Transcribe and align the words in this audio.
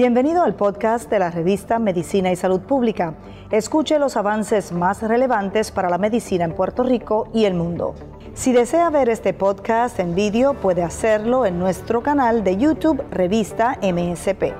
Bienvenido 0.00 0.42
al 0.42 0.54
podcast 0.54 1.10
de 1.10 1.18
la 1.18 1.30
revista 1.30 1.78
Medicina 1.78 2.32
y 2.32 2.36
Salud 2.36 2.62
Pública. 2.62 3.16
Escuche 3.50 3.98
los 3.98 4.16
avances 4.16 4.72
más 4.72 5.02
relevantes 5.02 5.70
para 5.70 5.90
la 5.90 5.98
medicina 5.98 6.46
en 6.46 6.54
Puerto 6.54 6.82
Rico 6.82 7.28
y 7.34 7.44
el 7.44 7.52
mundo. 7.52 7.94
Si 8.32 8.50
desea 8.50 8.88
ver 8.88 9.10
este 9.10 9.34
podcast 9.34 10.00
en 10.00 10.14
vídeo, 10.14 10.54
puede 10.54 10.82
hacerlo 10.82 11.44
en 11.44 11.58
nuestro 11.58 12.02
canal 12.02 12.42
de 12.44 12.56
YouTube 12.56 13.04
Revista 13.10 13.78
MSP. 13.82 14.54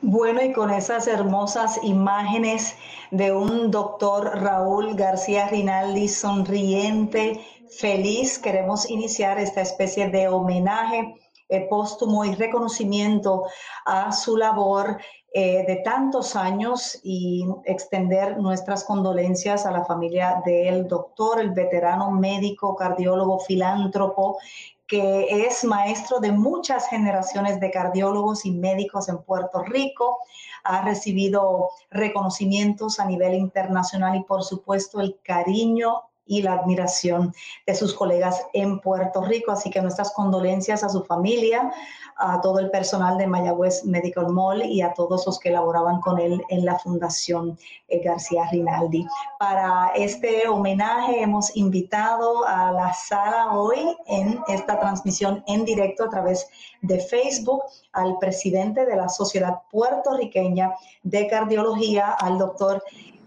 Bueno, 0.00 0.40
y 0.42 0.54
con 0.54 0.70
esas 0.70 1.08
hermosas 1.08 1.78
imágenes 1.82 2.74
de 3.10 3.32
un 3.32 3.70
doctor 3.70 4.40
Raúl 4.40 4.94
García 4.94 5.48
Rinaldi 5.48 6.08
sonriente, 6.08 7.38
feliz. 7.70 8.38
Queremos 8.38 8.88
iniciar 8.90 9.38
esta 9.38 9.60
especie 9.60 10.10
de 10.10 10.28
homenaje 10.28 11.14
eh, 11.50 11.66
póstumo 11.70 12.26
y 12.26 12.34
reconocimiento 12.34 13.46
a 13.86 14.12
su 14.12 14.36
labor 14.36 14.98
eh, 15.32 15.64
de 15.66 15.76
tantos 15.76 16.36
años 16.36 17.00
y 17.02 17.46
extender 17.64 18.36
nuestras 18.36 18.84
condolencias 18.84 19.64
a 19.64 19.70
la 19.70 19.84
familia 19.86 20.42
del 20.44 20.86
doctor, 20.86 21.40
el 21.40 21.52
veterano 21.52 22.10
médico, 22.10 22.76
cardiólogo, 22.76 23.38
filántropo, 23.40 24.38
que 24.86 25.46
es 25.46 25.64
maestro 25.64 26.20
de 26.20 26.32
muchas 26.32 26.88
generaciones 26.88 27.60
de 27.60 27.70
cardiólogos 27.70 28.44
y 28.44 28.50
médicos 28.50 29.08
en 29.08 29.18
Puerto 29.22 29.62
Rico. 29.62 30.18
Ha 30.64 30.82
recibido 30.82 31.70
reconocimientos 31.90 33.00
a 33.00 33.06
nivel 33.06 33.34
internacional 33.34 34.16
y 34.16 34.24
por 34.24 34.44
supuesto 34.44 35.00
el 35.00 35.18
cariño 35.22 36.07
y 36.28 36.42
la 36.42 36.52
admiración 36.52 37.34
de 37.66 37.74
sus 37.74 37.94
colegas 37.94 38.46
en 38.52 38.78
Puerto 38.80 39.22
Rico. 39.22 39.50
Así 39.50 39.70
que 39.70 39.82
nuestras 39.82 40.12
condolencias 40.12 40.84
a 40.84 40.88
su 40.88 41.02
familia, 41.04 41.72
a 42.16 42.40
todo 42.40 42.58
el 42.58 42.70
personal 42.70 43.16
de 43.16 43.26
Mayagüez 43.26 43.84
Medical 43.84 44.28
Mall 44.28 44.62
y 44.62 44.82
a 44.82 44.92
todos 44.92 45.26
los 45.26 45.38
que 45.38 45.50
laboraban 45.50 46.00
con 46.00 46.18
él 46.18 46.42
en 46.50 46.64
la 46.64 46.78
Fundación 46.78 47.58
García 47.88 48.48
Rinaldi. 48.50 49.06
Para 49.38 49.92
este 49.94 50.46
homenaje 50.48 51.22
hemos 51.22 51.56
invitado 51.56 52.46
a 52.46 52.72
la 52.72 52.92
sala 52.92 53.52
hoy 53.52 53.96
en 54.06 54.40
esta 54.48 54.78
transmisión 54.78 55.42
en 55.46 55.64
directo 55.64 56.04
a 56.04 56.10
través 56.10 56.48
de 56.82 56.98
Facebook 57.00 57.62
al 57.92 58.18
presidente 58.18 58.84
de 58.84 58.96
la 58.96 59.08
Sociedad 59.08 59.62
Puertorriqueña 59.70 60.74
de 61.02 61.26
Cardiología, 61.28 62.12
al 62.12 62.38
doctor 62.38 62.82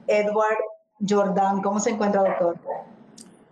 Edward 0.07 0.57
Jordan. 1.07 1.61
¿Cómo 1.61 1.79
se 1.79 1.91
encuentra, 1.91 2.23
doctor? 2.23 2.57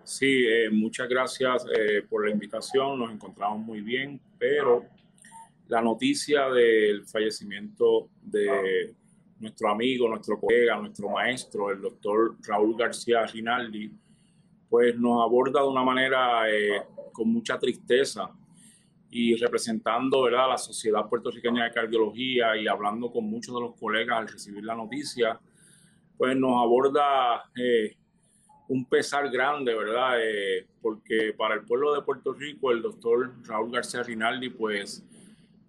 Sí, 0.09 0.43
eh, 0.47 0.71
muchas 0.71 1.07
gracias 1.07 1.67
eh, 1.71 2.01
por 2.09 2.25
la 2.25 2.31
invitación, 2.31 2.97
nos 2.97 3.11
encontramos 3.11 3.59
muy 3.59 3.81
bien, 3.81 4.19
pero 4.39 4.83
la 5.67 5.83
noticia 5.83 6.49
del 6.49 7.05
fallecimiento 7.05 8.09
de 8.19 8.95
nuestro 9.39 9.69
amigo, 9.69 10.09
nuestro 10.09 10.39
colega, 10.39 10.77
nuestro 10.77 11.09
maestro, 11.09 11.69
el 11.69 11.79
doctor 11.79 12.35
Raúl 12.41 12.75
García 12.75 13.23
Rinaldi, 13.27 13.91
pues 14.67 14.97
nos 14.97 15.23
aborda 15.23 15.61
de 15.61 15.67
una 15.67 15.83
manera 15.83 16.49
eh, 16.49 16.81
con 17.13 17.29
mucha 17.31 17.59
tristeza 17.59 18.31
y 19.11 19.35
representando 19.35 20.23
¿verdad? 20.23 20.45
a 20.45 20.47
la 20.47 20.57
Sociedad 20.57 21.07
Puertorriqueña 21.07 21.65
de 21.65 21.71
Cardiología 21.71 22.57
y 22.57 22.67
hablando 22.67 23.11
con 23.11 23.25
muchos 23.25 23.53
de 23.53 23.61
los 23.61 23.75
colegas 23.75 24.17
al 24.17 24.27
recibir 24.27 24.63
la 24.63 24.73
noticia, 24.73 25.39
pues 26.17 26.35
nos 26.35 26.53
aborda 26.63 27.43
un 28.69 28.85
pesar 28.85 29.29
grande, 29.31 29.73
¿verdad? 29.73 30.21
Eh, 30.21 30.67
porque 30.81 31.33
para 31.35 31.55
el 31.55 31.61
pueblo 31.61 31.93
de 31.93 32.03
Puerto 32.03 32.33
Rico 32.33 32.71
el 32.71 32.81
doctor 32.81 33.33
Raúl 33.45 33.71
García 33.71 34.03
Rinaldi 34.03 34.49
pues 34.49 35.03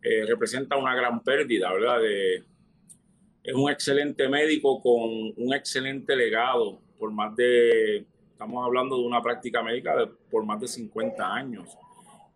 eh, 0.03 0.25
representa 0.27 0.77
una 0.77 0.95
gran 0.95 1.21
pérdida, 1.21 1.73
¿verdad? 1.73 1.99
es 2.05 3.55
un 3.55 3.71
excelente 3.71 4.29
médico 4.29 4.83
con 4.83 5.33
un 5.35 5.55
excelente 5.55 6.15
legado 6.15 6.79
por 6.99 7.11
más 7.11 7.35
de, 7.35 8.05
estamos 8.33 8.65
hablando 8.65 8.99
de 8.99 9.05
una 9.05 9.23
práctica 9.23 9.63
médica 9.63 9.95
por 10.31 10.45
más 10.45 10.61
de 10.61 10.69
50 10.69 11.35
años, 11.35 11.71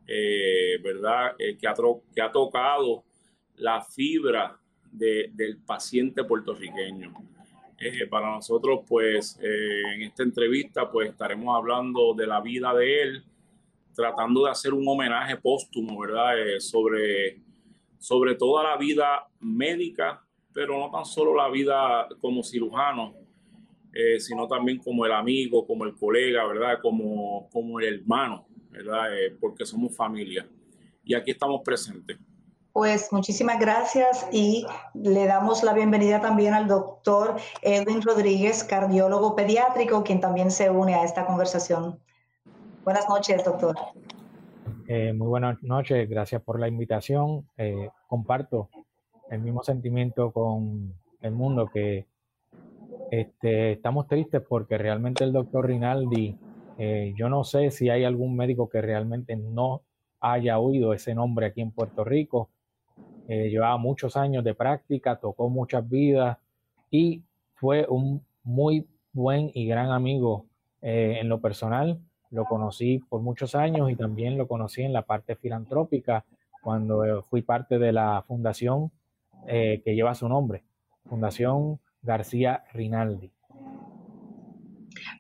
eh, 0.07 0.79
¿verdad? 0.83 1.37
que, 1.37 1.69
ha, 1.69 1.75
que 2.15 2.23
ha 2.23 2.33
tocado 2.33 3.05
la 3.57 3.83
fibra 3.83 4.59
del 4.91 5.59
paciente 5.59 6.25
puertorriqueño. 6.25 7.34
Eh, 7.79 8.07
para 8.07 8.31
nosotros, 8.31 8.81
pues, 8.89 9.39
eh, 9.43 9.83
en 9.95 10.03
esta 10.03 10.23
entrevista, 10.23 10.91
pues, 10.91 11.11
estaremos 11.11 11.57
hablando 11.57 12.15
de 12.15 12.27
la 12.27 12.41
vida 12.41 12.73
de 12.75 13.03
él, 13.03 13.25
tratando 13.95 14.45
de 14.45 14.51
hacer 14.51 14.73
un 14.73 14.87
homenaje 14.87 15.37
póstumo, 15.37 15.99
¿verdad? 15.99 16.39
Eh, 16.41 16.61
sobre, 16.61 17.41
sobre 17.99 18.37
toda 18.37 18.63
la 18.63 18.77
vida 18.77 19.27
médica, 19.41 20.25
pero 20.53 20.79
no 20.79 20.91
tan 20.91 21.05
solo 21.05 21.35
la 21.35 21.49
vida 21.49 22.09
como 22.21 22.43
cirujano, 22.43 23.15
sino 24.19 24.49
también 24.49 24.79
como 24.79 25.07
el 25.07 25.13
amigo, 25.13 25.65
como 25.65 25.85
el 25.85 25.95
colega, 25.95 26.45
¿verdad? 26.47 26.81
Como, 26.83 27.49
como 27.51 27.79
el 27.79 28.01
hermano, 28.01 28.45
¿verdad? 28.71 29.07
porque 29.41 29.65
somos 29.65 29.97
familia. 29.97 30.49
Y 31.05 31.15
aquí 31.15 31.31
estamos 31.31 31.61
presentes. 31.65 32.19
Pues 32.75 33.13
muchísimas 33.13 33.61
gracias 33.61 34.27
y 34.33 34.67
le 34.95 35.27
damos 35.27 35.63
la 35.63 35.75
bienvenida 35.75 36.21
también 36.21 36.55
al 36.55 36.67
doctor 36.67 37.37
Edwin 37.63 38.03
Rodríguez, 38.03 38.65
cardiólogo 38.65 39.37
pediátrico, 39.37 40.03
quien 40.03 40.21
también 40.21 40.51
se 40.51 40.71
une 40.71 40.97
a 40.97 41.05
esta 41.05 41.25
conversación. 41.25 42.01
Buenas 42.83 43.09
noches, 43.09 43.45
doctor. 43.45 43.77
Eh, 44.89 45.13
muy 45.13 45.29
buenas 45.29 45.63
noches, 45.63 46.11
gracias 46.11 46.43
por 46.43 46.59
la 46.59 46.67
invitación. 46.67 47.47
Eh, 47.59 47.91
comparto 48.09 48.69
el 49.31 49.41
mismo 49.41 49.63
sentimiento 49.63 50.33
con 50.33 50.93
el 51.21 51.31
mundo 51.31 51.71
que 51.73 52.07
este, 53.13 53.71
estamos 53.71 54.09
tristes 54.09 54.43
porque 54.43 54.79
realmente 54.79 55.23
el 55.23 55.33
doctor 55.33 55.69
Rinaldi, 55.69 56.37
eh, 56.79 57.15
yo 57.17 57.29
no 57.29 57.45
sé 57.45 57.71
si 57.71 57.89
hay 57.89 58.03
algún 58.03 58.35
médico 58.35 58.69
que 58.69 58.83
realmente 58.83 59.37
no 59.37 59.83
haya 60.19 60.59
oído 60.59 60.93
ese 60.93 61.15
nombre 61.15 61.47
aquí 61.47 61.61
en 61.61 61.71
Puerto 61.71 62.03
Rico 62.03 62.49
eh, 63.29 63.49
llevaba 63.49 63.77
muchos 63.79 64.17
años 64.17 64.45
de 64.45 64.55
práctica, 64.55 65.17
tocó 65.17 65.49
muchas 65.49 65.89
vidas 65.89 66.39
y 66.91 67.23
fue 67.55 67.87
un 67.89 68.23
muy 68.43 68.87
buen 69.13 69.51
y 69.55 69.67
gran 69.67 69.91
amigo 69.91 70.47
eh, 70.83 71.19
en 71.21 71.29
lo 71.29 71.41
personal. 71.41 71.99
Lo 72.31 72.45
conocí 72.45 72.99
por 73.09 73.23
muchos 73.23 73.55
años 73.55 73.91
y 73.91 73.97
también 73.97 74.37
lo 74.37 74.47
conocí 74.47 74.83
en 74.83 74.93
la 74.93 75.03
parte 75.03 75.37
filantrópica 75.37 76.25
cuando 76.63 77.05
eh, 77.05 77.23
fui 77.23 77.43
parte 77.43 77.79
de 77.79 77.93
la 77.93 78.23
fundación 78.27 78.91
que 79.47 79.95
lleva 79.95 80.15
su 80.15 80.27
nombre, 80.27 80.65
Fundación 81.05 81.79
García 82.01 82.65
Rinaldi. 82.73 83.31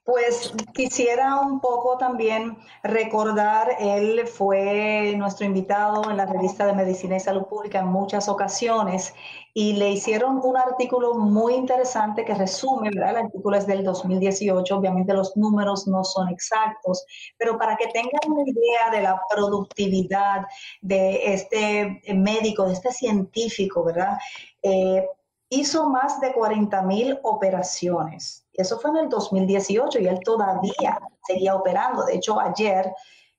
Pues 0.05 0.53
quisiera 0.75 1.41
un 1.41 1.61
poco 1.61 1.97
también 1.97 2.57
recordar, 2.83 3.77
él 3.79 4.27
fue 4.27 5.15
nuestro 5.17 5.47
invitado 5.47 6.11
en 6.11 6.17
la 6.17 6.27
revista 6.27 6.67
de 6.67 6.75
Medicina 6.75 7.17
y 7.17 7.21
Salud 7.21 7.45
Pública 7.45 7.81
en 7.81 7.87
muchas 7.87 8.29
ocasiones 8.29 9.15
y 9.57 9.75
le 9.75 9.93
hicieron 9.93 10.41
un 10.43 10.57
artículo 10.57 11.15
muy 11.15 11.55
interesante 11.55 12.25
que 12.25 12.35
resume, 12.35 12.91
¿verdad? 12.91 13.11
El 13.11 13.27
artículo 13.27 13.57
es 13.57 13.67
del 13.67 13.85
2018, 13.85 14.77
obviamente 14.77 15.15
los 15.15 15.37
números 15.37 15.87
no 15.87 16.03
son 16.03 16.29
exactos, 16.29 17.07
pero 17.39 17.57
para 17.57 17.77
que 17.77 17.87
tengan 17.87 18.21
una 18.29 18.43
idea 18.43 18.91
de 18.91 19.03
la 19.03 19.23
productividad 19.31 20.47
de 20.83 21.35
este 21.35 22.03
médico, 22.15 22.67
de 22.67 22.73
este 22.73 22.91
científico, 22.91 23.85
¿verdad? 23.85 24.19
Eh, 24.63 25.07
hizo 25.51 25.89
más 25.89 26.21
de 26.21 26.33
40 26.33 26.83
mil 26.83 27.19
operaciones 27.23 28.44
eso 28.55 28.79
fue 28.79 28.91
en 28.91 28.97
el 28.99 29.09
2018 29.09 29.99
y 29.99 30.07
él 30.07 30.21
todavía 30.25 31.01
seguía 31.27 31.55
operando. 31.55 32.05
De 32.05 32.15
hecho, 32.15 32.39
ayer 32.41 32.93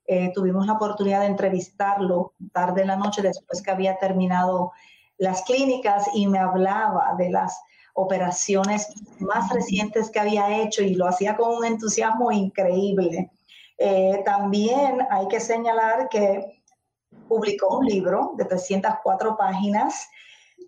eh, 0.08 0.32
tuvimos 0.34 0.68
la 0.68 0.74
oportunidad 0.74 1.22
de 1.22 1.28
entrevistarlo 1.28 2.34
tarde 2.54 2.82
en 2.82 2.88
la 2.88 2.96
noche 2.96 3.22
después 3.22 3.62
que 3.62 3.72
había 3.72 3.98
terminado 3.98 4.72
las 5.18 5.42
clínicas 5.44 6.08
y 6.14 6.28
me 6.28 6.40
hablaba 6.40 7.16
de 7.18 7.32
las 7.32 7.58
operaciones 7.94 8.88
más 9.20 9.50
recientes 9.52 10.12
que 10.12 10.20
había 10.20 10.62
hecho 10.62 10.84
y 10.84 10.96
lo 10.96 11.08
hacía 11.08 11.36
con 11.38 11.56
un 11.56 11.66
entusiasmo 11.66 12.32
increíble. 12.32 13.32
Eh, 13.78 14.22
también 14.26 15.00
hay 15.10 15.28
que 15.28 15.40
señalar 15.40 16.10
que 16.10 16.62
publicó 17.28 17.78
un 17.78 17.86
libro 17.86 18.34
de 18.38 18.46
304 18.46 19.38
páginas, 19.38 20.08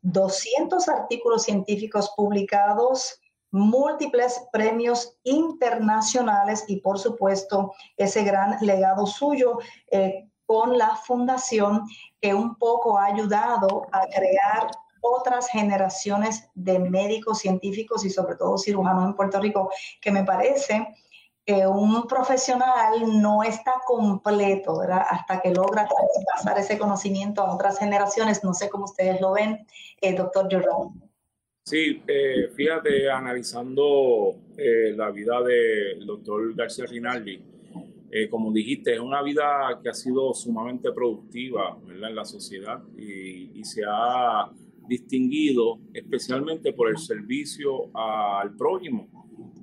200 0.02 0.88
artículos 0.88 1.44
científicos 1.44 2.14
publicados, 2.16 3.22
múltiples 3.52 4.48
premios 4.52 5.18
internacionales 5.24 6.66
y 6.68 6.82
por 6.82 7.00
supuesto 7.00 7.74
ese 7.96 8.24
gran 8.24 8.58
legado 8.62 9.06
suyo 9.06 9.60
eh, 9.92 10.30
con 10.46 10.78
la 10.78 10.96
fundación 10.96 11.84
que 12.22 12.34
un 12.34 12.56
poco 12.56 12.98
ha 12.98 13.06
ayudado 13.06 13.86
a 13.92 14.06
crear 14.08 14.70
otras 15.02 15.48
generaciones 15.50 16.50
de 16.56 16.80
médicos 16.80 17.40
científicos 17.40 18.04
y 18.06 18.10
sobre 18.10 18.36
todo 18.36 18.58
cirujanos 18.58 19.06
en 19.06 19.16
Puerto 19.16 19.40
Rico, 19.40 19.70
que 20.02 20.12
me 20.12 20.24
parece 20.24 20.88
que 21.46 21.66
un 21.66 22.06
profesional 22.08 23.22
no 23.22 23.42
está 23.42 23.76
completo. 23.86 24.82
Hasta 24.82 25.40
que 25.40 25.52
logra 25.52 25.88
pasar 26.36 26.60
ese 26.60 26.78
conocimiento 26.78 27.42
a 27.42 27.54
otras 27.54 27.80
generaciones. 27.80 28.44
No 28.44 28.54
sé 28.54 28.70
cómo 28.70 28.84
ustedes 28.84 29.22
lo 29.22 29.32
ven, 29.32 29.66
eh, 30.02 30.14
doctor 30.14 30.50
Jordan. 30.52 31.07
Sí, 31.70 32.02
eh, 32.08 32.50
fíjate, 32.56 33.12
analizando 33.12 34.38
eh, 34.58 34.94
la 34.96 35.12
vida 35.12 35.44
del 35.44 36.06
doctor 36.06 36.56
García 36.56 36.86
Rinaldi, 36.86 37.42
eh, 38.10 38.30
como 38.30 38.54
dijiste, 38.54 38.94
es 38.94 39.02
una 39.02 39.22
vida 39.22 39.78
que 39.84 39.90
ha 39.90 39.94
sido 39.94 40.34
sumamente 40.34 40.94
productiva 40.94 41.78
en 41.86 42.16
la 42.16 42.24
sociedad 42.24 42.82
y, 42.98 43.52
y, 43.54 43.66
se 43.66 43.82
ha 43.86 44.50
distinguido 44.88 45.80
especialmente 45.94 46.72
por 46.72 46.90
el 46.90 46.98
servicio 46.98 47.90
al 47.94 48.56
prójimo, 48.56 49.10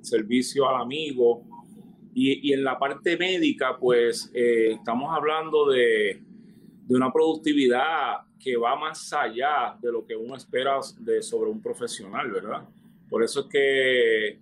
servicio 0.03 0.69
al 0.69 0.83
amigo, 0.83 1.41
y, 2.17 2.53
en 2.53 2.63
la 2.63 2.79
parte 2.79 3.17
médica, 3.17 3.77
pues 3.77 4.31
eh, 4.33 4.71
estamos 4.71 5.13
hablando 5.13 5.69
de, 5.69 6.21
una 6.89 7.11
productividad 7.11 8.21
que 8.39 8.55
va 8.57 8.75
más 8.75 9.11
allá 9.13 9.75
de 9.81 9.91
lo 9.91 10.05
que 10.05 10.15
uno 10.15 10.35
espera 10.35 10.79
de, 10.99 11.21
sobre 11.21 11.49
un 11.49 11.61
profesional, 11.61 12.31
¿verdad? 12.31 12.67
Por 13.09 13.23
eso 13.23 13.41
es 13.41 13.45
que 13.47 14.39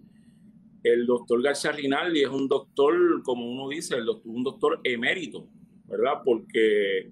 el 0.83 1.05
doctor 1.05 1.41
García 1.41 1.71
Rinaldi 1.71 2.23
es 2.23 2.29
un 2.29 2.47
doctor, 2.47 3.23
como 3.23 3.49
uno 3.49 3.69
dice, 3.69 3.95
un 4.25 4.43
doctor 4.43 4.81
emérito, 4.83 5.47
¿verdad? 5.85 6.21
Porque 6.23 7.11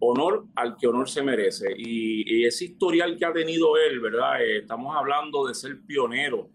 honor 0.00 0.46
al 0.56 0.76
que 0.76 0.88
honor 0.88 1.08
se 1.08 1.22
merece. 1.22 1.72
Y, 1.76 2.44
ese 2.44 2.66
historial 2.66 3.16
que 3.16 3.24
ha 3.24 3.32
tenido 3.32 3.76
él, 3.76 4.00
¿verdad? 4.00 4.42
Eh, 4.42 4.58
estamos 4.58 4.96
hablando 4.96 5.46
de 5.46 5.54
ser 5.54 5.80
pionero 5.82 6.48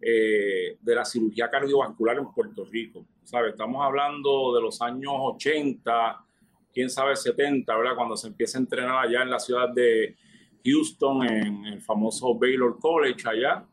eh, 0.00 0.76
de 0.80 0.94
la 0.94 1.04
cirugía 1.04 1.48
cardiovascular 1.48 2.18
en 2.18 2.32
Puerto 2.32 2.64
Rico. 2.64 3.06
¿sabe? 3.22 3.50
Estamos 3.50 3.84
hablando 3.84 4.54
de 4.54 4.60
los 4.60 4.82
años 4.82 5.12
80, 5.16 6.24
quién 6.72 6.90
sabe 6.90 7.16
70, 7.16 7.76
¿verdad? 7.76 7.96
Cuando 7.96 8.16
se 8.16 8.28
empieza 8.28 8.58
a 8.58 8.60
entrenar 8.60 9.06
allá 9.06 9.22
en 9.22 9.30
la 9.30 9.38
ciudad 9.38 9.68
de 9.70 10.16
Houston, 10.64 11.26
en 11.26 11.64
el 11.66 11.82
famoso 11.82 12.34
Baylor 12.34 12.78
College 12.78 13.28
allá, 13.28 13.64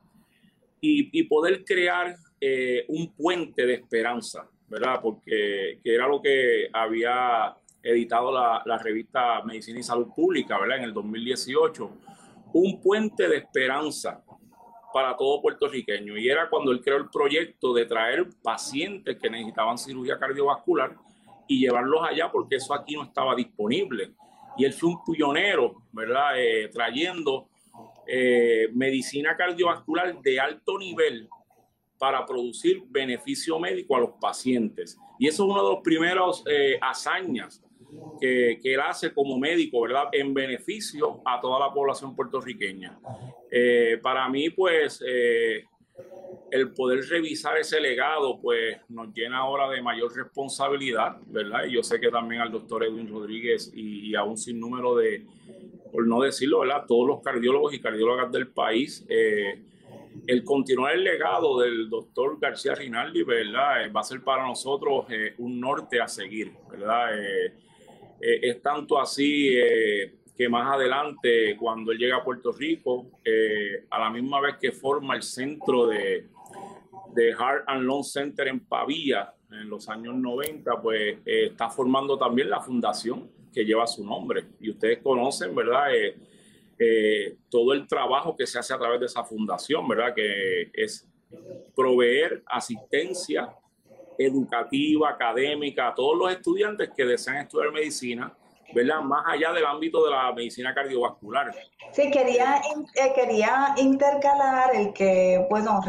y, 0.80 1.24
poder 1.24 1.66
crear 1.66 2.16
eh, 2.40 2.86
un 2.88 3.14
puente 3.14 3.66
de 3.66 3.74
esperanza, 3.74 4.48
¿verdad? 4.68 5.00
Porque 5.02 5.80
que 5.84 5.96
era 5.96 6.08
lo 6.08 6.22
que 6.22 6.70
había 6.72 7.56
editado 7.82 8.32
la, 8.32 8.62
la, 8.66 8.78
revista 8.78 9.44
Medicina 9.44 9.80
y 9.80 9.84
Salud 9.84 10.08
Pública, 10.16 10.58
¿verdad? 10.60 10.78
En 10.78 10.84
el 10.84 10.94
2018. 10.94 11.92
Un 12.54 12.80
puente 12.80 13.28
de 13.28 13.38
esperanza 13.38 14.24
para 14.94 15.18
todo 15.18 15.42
puertorriqueño. 15.42 16.18
Y 16.18 16.30
era 16.30 16.50
cuando 16.50 16.72
él 16.72 16.82
creó 16.82 16.98
el 16.98 17.10
proyecto 17.10 17.74
de 17.74 17.86
traer 17.86 18.28
pacientes 18.42 19.18
que 19.18 19.30
necesitaban 19.30 19.78
cirugía 19.78 20.18
cardiovascular 20.18 20.96
y 21.48 21.60
llevarlos 21.60 22.02
allá 22.04 22.32
porque 22.32 22.58
eso 22.58 22.74
aquí 22.74 22.96
no 22.96 23.04
estaba 23.04 23.36
disponible. 23.36 24.12
Y 24.58 24.66
él 24.66 24.74
fue 24.74 24.90
un 24.90 25.04
pionero, 25.04 25.84
¿verdad? 25.92 26.40
Eh, 26.40 26.70
trayendo 26.74 27.48
eh, 28.08 28.70
medicina 28.74 29.36
cardiovascular 29.36 30.20
de 30.22 30.40
alto 30.40 30.78
nivel 30.80 31.30
para 32.00 32.26
producir 32.26 32.84
beneficio 32.88 33.60
médico 33.60 33.96
a 33.96 34.00
los 34.00 34.12
pacientes. 34.20 34.98
Y 35.20 35.28
eso 35.28 35.44
es 35.44 35.50
uno 35.52 35.64
de 35.64 35.76
los 35.76 35.84
primeros 35.84 36.44
eh, 36.50 36.78
hazañas 36.82 37.64
que, 38.20 38.60
él 38.64 38.80
hace 38.80 39.14
como 39.14 39.38
médico, 39.38 39.82
¿verdad? 39.82 40.06
En 40.12 40.34
beneficio 40.34 41.22
a 41.26 41.40
toda 41.40 41.60
la 41.60 41.74
población 41.74 42.16
puertorriqueña. 42.16 43.00
Para 44.04 44.28
mí, 44.28 44.50
pues, 44.50 45.02
el 46.52 46.72
poder 46.72 47.06
revisar 47.10 47.58
ese 47.58 47.80
legado, 47.80 48.40
pues, 48.40 48.78
nos 48.90 49.14
llena 49.14 49.40
ahora 49.40 49.70
de 49.70 49.82
mayor 49.82 50.16
responsabilidad, 50.16 51.18
¿verdad? 51.28 51.66
Y 51.66 51.74
yo 51.74 51.84
sé 51.84 52.00
que 52.00 52.10
también 52.10 52.42
al 52.42 52.52
doctor 52.52 52.84
Edwin 52.84 53.10
Rodríguez 53.10 53.72
y, 53.74 54.16
a 54.16 54.24
un 54.24 54.38
sinnúmero 54.38 54.96
de, 54.96 55.26
por 55.92 56.08
no 56.08 56.22
decirlo, 56.22 56.60
¿verdad? 56.60 56.86
Todos 56.88 57.08
los 57.08 57.22
cardiólogos 57.22 57.74
y 57.74 57.80
cardiólogas 57.80 58.32
del 58.32 58.48
país, 58.48 59.06
eh, 59.10 59.62
el 60.26 60.44
continuar 60.44 60.96
el 60.96 61.04
legado 61.04 61.60
del 61.60 61.90
doctor 61.90 62.40
García 62.40 62.74
Rinaldi, 62.76 63.24
¿verdad? 63.24 63.92
va 63.96 64.02
a 64.02 64.04
ser 64.04 64.24
para 64.24 64.48
nosotros 64.48 65.06
un 65.38 65.60
norte 65.60 66.02
a 66.02 66.08
seguir, 66.08 66.54
¿verdad? 66.72 67.10
Eh, 68.20 68.40
es 68.42 68.62
tanto 68.62 69.00
así 69.00 69.50
eh, 69.56 70.16
que 70.36 70.50
más 70.50 70.74
adelante, 70.74 71.56
cuando 71.58 71.92
él 71.92 71.98
llega 71.98 72.18
a 72.18 72.24
Puerto 72.24 72.52
Rico, 72.52 73.08
eh, 73.24 73.86
a 73.90 74.00
la 74.00 74.10
misma 74.10 74.40
vez 74.42 74.58
que 74.58 74.72
forma 74.72 75.16
el 75.16 75.24
centro 75.24 75.88
de, 75.88 76.28
de 77.14 77.34
Heart 77.34 77.64
and 77.68 77.84
Lung 77.84 78.04
Center 78.04 78.48
en 78.48 78.60
Pavía 78.60 79.34
en 79.52 79.70
los 79.70 79.88
años 79.90 80.16
90, 80.16 80.82
pues 80.82 81.20
está 81.26 81.70
formando 81.70 82.18
también 82.18 82.50
la 82.50 82.60
fundación 82.60 83.30
que 83.54 83.64
lleva 83.64 83.88
su 83.88 84.06
nombre. 84.06 84.46
Y 84.60 84.70
ustedes 84.70 85.00
conocen, 85.00 85.56
¿verdad? 85.56 85.88
todo 87.50 87.74
el 87.74 87.88
trabajo 87.88 88.36
que 88.36 88.46
se 88.46 88.60
hace 88.60 88.74
a 88.74 88.78
través 88.78 89.00
de 89.00 89.08
esa 89.08 89.24
fundación, 89.24 89.88
¿verdad? 89.88 90.14
Que 90.14 90.70
es 90.74 91.08
proveer 91.76 92.44
asistencia 92.46 93.50
educativa, 94.18 95.10
académica, 95.10 95.90
a 95.90 95.96
todos 95.96 96.18
los 96.18 96.32
estudiantes 96.32 96.90
que 96.96 97.06
desean 97.06 97.38
estudiar 97.38 97.72
medicina, 97.72 98.36
¿verdad? 98.74 99.02
Más 99.02 99.24
allá 99.28 99.52
del 99.54 99.66
ámbito 99.66 100.04
de 100.06 100.12
la 100.12 100.32
medicina 100.34 100.74
cardiovascular. 100.74 101.54
Sí, 101.92 102.12
quería, 102.12 102.62
eh, 102.96 103.14
quería 103.16 103.74
intercalar 103.78 104.76
el 104.76 104.94
que, 104.94 105.46
bueno, 105.50 105.82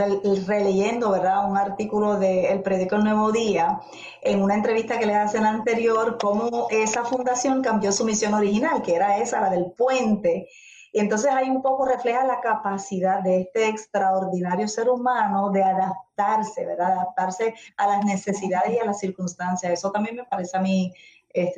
releyendo, 0.47 1.11
¿verdad? 1.11 1.51
Un 1.51 1.57
artículo 1.57 2.19
del 2.19 2.63
periódico 2.63 2.97
El 2.97 3.05
Nuevo 3.05 3.33
Día, 3.33 3.81
en 4.23 4.43
una 4.43 4.55
entrevista 4.55 4.99
que 4.99 5.07
le 5.07 5.15
hacen 5.15 5.45
anterior, 5.45 6.19
cómo 6.21 6.69
esa 6.71 7.05
fundación 7.05 7.63
cambió 7.63 7.93
su 7.93 8.05
misión 8.05 8.35
original, 8.35 8.83
que 8.83 8.95
era 8.95 9.19
esa, 9.19 9.41
la 9.41 9.51
del 9.51 9.73
puente 9.77 10.49
y 10.93 11.01
entonces 11.01 11.31
ahí 11.31 11.51
un 11.51 11.63
poco 11.63 11.85
refleja 11.85 12.25
la 12.25 12.41
capacidad 12.41 13.23
de 13.23 13.43
este 13.43 13.69
extraordinario 13.69 14.67
ser 14.69 14.89
humano 14.89 15.51
de 15.51 15.63
adaptarse, 15.63 16.65
¿verdad? 16.65 16.93
Adaptarse 16.93 17.55
a 17.77 17.87
las 17.87 18.05
necesidades 18.05 18.73
y 18.73 18.79
a 18.79 18.85
las 18.85 18.99
circunstancias. 18.99 19.73
Eso 19.73 19.93
también 19.93 20.17
me 20.17 20.25
parece 20.25 20.57
a 20.57 20.61
mí 20.61 20.93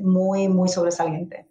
muy, 0.01 0.49
muy 0.49 0.69
sobresaliente. 0.69 1.47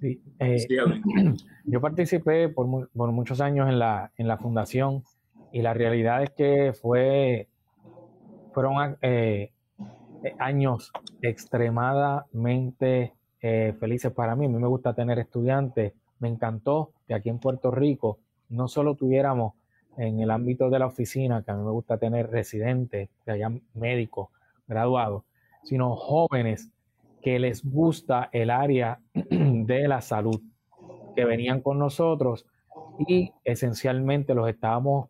Sí, 0.00 0.22
eh, 0.38 0.66
yo 1.64 1.80
participé 1.80 2.48
por, 2.48 2.66
muchos 2.66 3.40
años 3.40 3.68
en 3.68 3.78
la, 3.78 4.12
en 4.16 4.28
la 4.28 4.36
fundación 4.38 5.02
y 5.52 5.62
la 5.62 5.72
realidad 5.74 6.22
es 6.22 6.30
que 6.30 6.72
fue, 6.72 7.48
fueron 8.52 8.96
eh, 9.00 9.52
años 10.38 10.92
extremadamente 11.22 13.14
eh, 13.40 13.74
felices 13.78 14.12
para 14.12 14.36
mí. 14.36 14.46
A 14.46 14.48
mí 14.48 14.58
me 14.58 14.68
gusta 14.68 14.94
tener 14.94 15.18
estudiantes 15.18 15.92
me 16.24 16.28
encantó 16.28 16.92
que 17.06 17.14
aquí 17.14 17.28
en 17.28 17.38
Puerto 17.38 17.70
Rico 17.70 18.18
no 18.48 18.66
solo 18.68 18.94
tuviéramos 18.94 19.54
en 19.96 20.20
el 20.20 20.30
ámbito 20.30 20.70
de 20.70 20.78
la 20.78 20.86
oficina, 20.86 21.42
que 21.42 21.50
a 21.50 21.54
mí 21.54 21.62
me 21.62 21.70
gusta 21.70 21.98
tener 21.98 22.30
residentes, 22.30 23.10
que 23.24 23.30
hayan 23.30 23.62
médicos 23.74 24.30
graduados, 24.66 25.24
sino 25.64 25.96
jóvenes 25.96 26.70
que 27.22 27.38
les 27.38 27.64
gusta 27.64 28.28
el 28.32 28.50
área 28.50 29.00
de 29.30 29.88
la 29.88 30.00
salud, 30.00 30.40
que 31.16 31.24
venían 31.24 31.60
con 31.60 31.78
nosotros 31.78 32.46
y 33.08 33.32
esencialmente 33.44 34.34
los 34.34 34.48
estábamos 34.48 35.08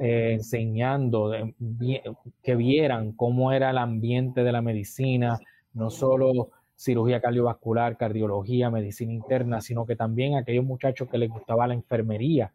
eh, 0.00 0.32
enseñando 0.34 1.32
que 2.42 2.56
vieran 2.56 3.12
cómo 3.12 3.52
era 3.52 3.70
el 3.70 3.78
ambiente 3.78 4.42
de 4.42 4.52
la 4.52 4.62
medicina, 4.62 5.38
no 5.74 5.90
solo 5.90 6.50
cirugía 6.76 7.20
cardiovascular, 7.20 7.96
cardiología, 7.96 8.70
medicina 8.70 9.12
interna, 9.12 9.60
sino 9.60 9.86
que 9.86 9.96
también 9.96 10.36
aquellos 10.36 10.64
muchachos 10.64 11.08
que 11.08 11.18
les 11.18 11.30
gustaba 11.30 11.66
la 11.66 11.74
enfermería. 11.74 12.52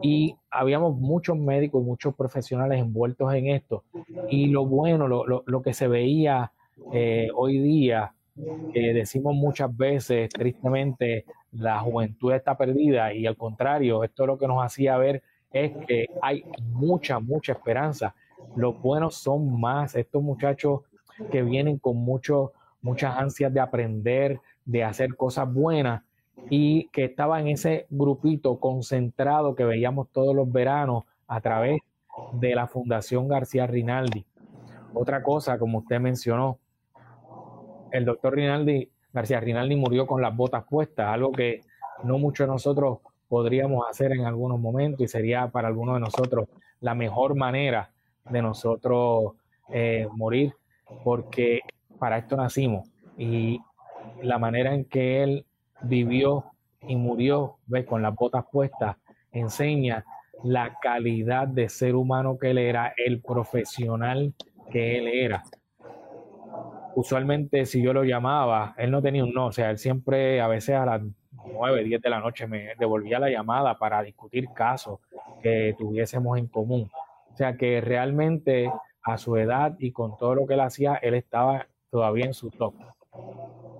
Y 0.00 0.34
habíamos 0.50 0.96
muchos 0.96 1.36
médicos 1.36 1.82
y 1.82 1.86
muchos 1.86 2.14
profesionales 2.14 2.80
envueltos 2.80 3.32
en 3.34 3.48
esto. 3.48 3.84
Y 4.28 4.46
lo 4.46 4.66
bueno, 4.66 5.06
lo, 5.06 5.44
lo, 5.46 5.62
que 5.62 5.74
se 5.74 5.86
veía 5.86 6.52
eh, 6.92 7.28
hoy 7.34 7.58
día, 7.58 8.12
decimos 8.34 9.34
muchas 9.34 9.76
veces, 9.76 10.30
tristemente, 10.30 11.24
la 11.52 11.80
juventud 11.80 12.32
está 12.32 12.56
perdida 12.56 13.12
y 13.12 13.26
al 13.26 13.36
contrario, 13.36 14.04
esto 14.04 14.26
lo 14.26 14.38
que 14.38 14.48
nos 14.48 14.64
hacía 14.64 14.96
ver 14.96 15.22
es 15.52 15.72
que 15.86 16.06
hay 16.22 16.44
mucha, 16.62 17.18
mucha 17.18 17.52
esperanza. 17.52 18.14
Los 18.56 18.80
buenos 18.80 19.16
son 19.16 19.60
más, 19.60 19.94
estos 19.94 20.22
muchachos 20.22 20.80
que 21.30 21.42
vienen 21.42 21.78
con 21.78 21.98
mucho 21.98 22.52
muchas 22.82 23.16
ansias 23.16 23.54
de 23.54 23.60
aprender, 23.60 24.40
de 24.64 24.84
hacer 24.84 25.16
cosas 25.16 25.50
buenas 25.52 26.02
y 26.50 26.88
que 26.88 27.04
estaba 27.04 27.40
en 27.40 27.48
ese 27.48 27.86
grupito 27.88 28.58
concentrado 28.58 29.54
que 29.54 29.64
veíamos 29.64 30.08
todos 30.10 30.34
los 30.34 30.50
veranos 30.50 31.04
a 31.28 31.40
través 31.40 31.80
de 32.32 32.54
la 32.54 32.66
Fundación 32.66 33.28
García 33.28 33.66
Rinaldi. 33.66 34.26
Otra 34.94 35.22
cosa, 35.22 35.58
como 35.58 35.78
usted 35.78 36.00
mencionó, 36.00 36.58
el 37.90 38.04
doctor 38.04 38.34
Rinaldi, 38.34 38.90
García 39.12 39.40
Rinaldi 39.40 39.76
murió 39.76 40.06
con 40.06 40.22
las 40.22 40.34
botas 40.34 40.64
puestas, 40.68 41.08
algo 41.08 41.32
que 41.32 41.60
no 42.04 42.18
muchos 42.18 42.46
de 42.46 42.52
nosotros 42.52 42.98
podríamos 43.28 43.86
hacer 43.88 44.12
en 44.12 44.24
algunos 44.24 44.58
momentos 44.60 45.00
y 45.02 45.08
sería 45.08 45.48
para 45.48 45.68
algunos 45.68 45.94
de 45.94 46.00
nosotros 46.00 46.48
la 46.80 46.94
mejor 46.94 47.34
manera 47.34 47.90
de 48.28 48.42
nosotros 48.42 49.34
eh, 49.70 50.06
morir, 50.12 50.54
porque 51.04 51.60
para 51.98 52.18
esto 52.18 52.36
nacimos. 52.36 52.88
Y 53.16 53.60
la 54.20 54.38
manera 54.38 54.74
en 54.74 54.84
que 54.84 55.22
él 55.22 55.46
vivió 55.82 56.44
y 56.80 56.96
murió, 56.96 57.56
con 57.86 58.02
las 58.02 58.14
botas 58.14 58.44
puestas, 58.50 58.96
enseña 59.30 60.04
la 60.42 60.78
calidad 60.80 61.46
de 61.46 61.68
ser 61.68 61.94
humano 61.94 62.36
que 62.38 62.50
él 62.50 62.58
era, 62.58 62.92
el 62.96 63.20
profesional 63.20 64.34
que 64.72 64.98
él 64.98 65.08
era. 65.08 65.42
Usualmente 66.94 67.64
si 67.66 67.82
yo 67.82 67.92
lo 67.92 68.04
llamaba, 68.04 68.74
él 68.76 68.90
no 68.90 69.00
tenía 69.00 69.24
un 69.24 69.32
no, 69.32 69.46
o 69.46 69.52
sea, 69.52 69.70
él 69.70 69.78
siempre 69.78 70.40
a 70.40 70.48
veces 70.48 70.74
a 70.74 70.84
las 70.84 71.02
9, 71.52 71.84
10 71.84 72.02
de 72.02 72.10
la 72.10 72.20
noche 72.20 72.46
me 72.46 72.74
devolvía 72.78 73.18
la 73.18 73.30
llamada 73.30 73.78
para 73.78 74.02
discutir 74.02 74.48
casos 74.54 75.00
que 75.42 75.74
tuviésemos 75.78 76.38
en 76.38 76.46
común. 76.46 76.90
O 77.32 77.36
sea 77.36 77.56
que 77.56 77.80
realmente 77.80 78.70
a 79.02 79.18
su 79.18 79.36
edad 79.36 79.74
y 79.78 79.92
con 79.92 80.16
todo 80.16 80.34
lo 80.34 80.46
que 80.46 80.54
él 80.54 80.60
hacía, 80.60 80.94
él 80.96 81.14
estaba 81.14 81.66
todavía 81.90 82.26
en 82.26 82.34
su 82.34 82.50
top 82.50 82.74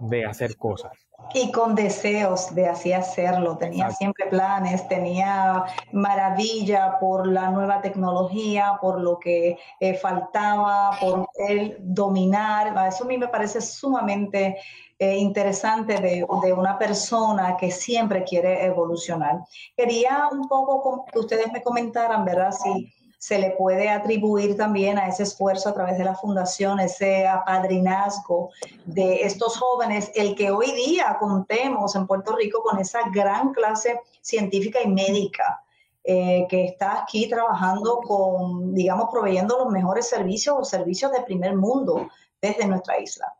de 0.01 0.25
hacer 0.25 0.57
cosas. 0.57 0.93
Y 1.35 1.51
con 1.51 1.75
deseos 1.75 2.55
de 2.55 2.67
así 2.67 2.93
hacerlo, 2.93 3.57
tenía 3.57 3.91
siempre 3.91 4.27
planes, 4.27 4.87
tenía 4.87 5.65
maravilla 5.93 6.99
por 7.01 7.27
la 7.27 7.51
nueva 7.51 7.81
tecnología, 7.81 8.79
por 8.81 9.01
lo 9.01 9.19
que 9.19 9.57
eh, 9.81 9.95
faltaba, 9.95 10.91
por 11.01 11.29
él 11.49 11.77
dominar. 11.81 12.75
Eso 12.87 13.05
a 13.05 13.07
mí 13.07 13.17
me 13.17 13.29
parece 13.29 13.63
sumamente 13.63 14.59
eh, 14.99 15.17
interesante 15.17 15.95
de, 15.95 16.27
de, 16.43 16.53
una 16.53 16.79
persona 16.79 17.57
que 17.57 17.71
siempre 17.71 18.25
quiere 18.25 18.67
evolucionar. 18.67 19.41
Quería 19.75 20.29
un 20.31 20.47
poco 20.47 21.07
que 21.11 21.19
ustedes 21.19 21.51
me 21.51 21.63
comentaran, 21.63 22.25
¿verdad? 22.27 22.53
Si 22.53 22.93
se 23.23 23.39
le 23.39 23.51
puede 23.53 23.89
atribuir 23.89 24.57
también 24.57 24.99
a 24.99 25.07
ese 25.07 25.23
esfuerzo 25.23 25.69
a 25.69 25.75
través 25.75 25.97
de 25.97 26.03
la 26.03 26.17
fundación, 26.17 26.81
ese 26.81 27.29
apadrinazgo 27.29 28.51
de 28.85 29.23
estos 29.23 29.59
jóvenes, 29.59 30.11
el 30.17 30.35
que 30.35 30.51
hoy 30.51 30.73
día 30.73 31.19
contemos 31.21 31.95
en 31.95 32.09
Puerto 32.09 32.35
Rico 32.35 32.65
con 32.65 32.81
esa 32.81 32.99
gran 33.15 33.53
clase 33.53 34.01
científica 34.21 34.81
y 34.83 34.89
médica. 34.89 35.63
Eh, 36.03 36.49
que 36.51 36.65
está 36.65 37.01
aquí 37.01 37.29
trabajando 37.29 37.99
con, 37.99 38.75
digamos, 38.75 39.09
proveyendo 39.09 39.57
los 39.57 39.73
mejores 39.73 40.09
servicios 40.09 40.57
o 40.59 40.65
servicios 40.65 41.13
de 41.13 41.21
primer 41.21 41.55
mundo 41.55 42.09
desde 42.41 42.67
nuestra 42.67 42.99
isla 42.99 43.33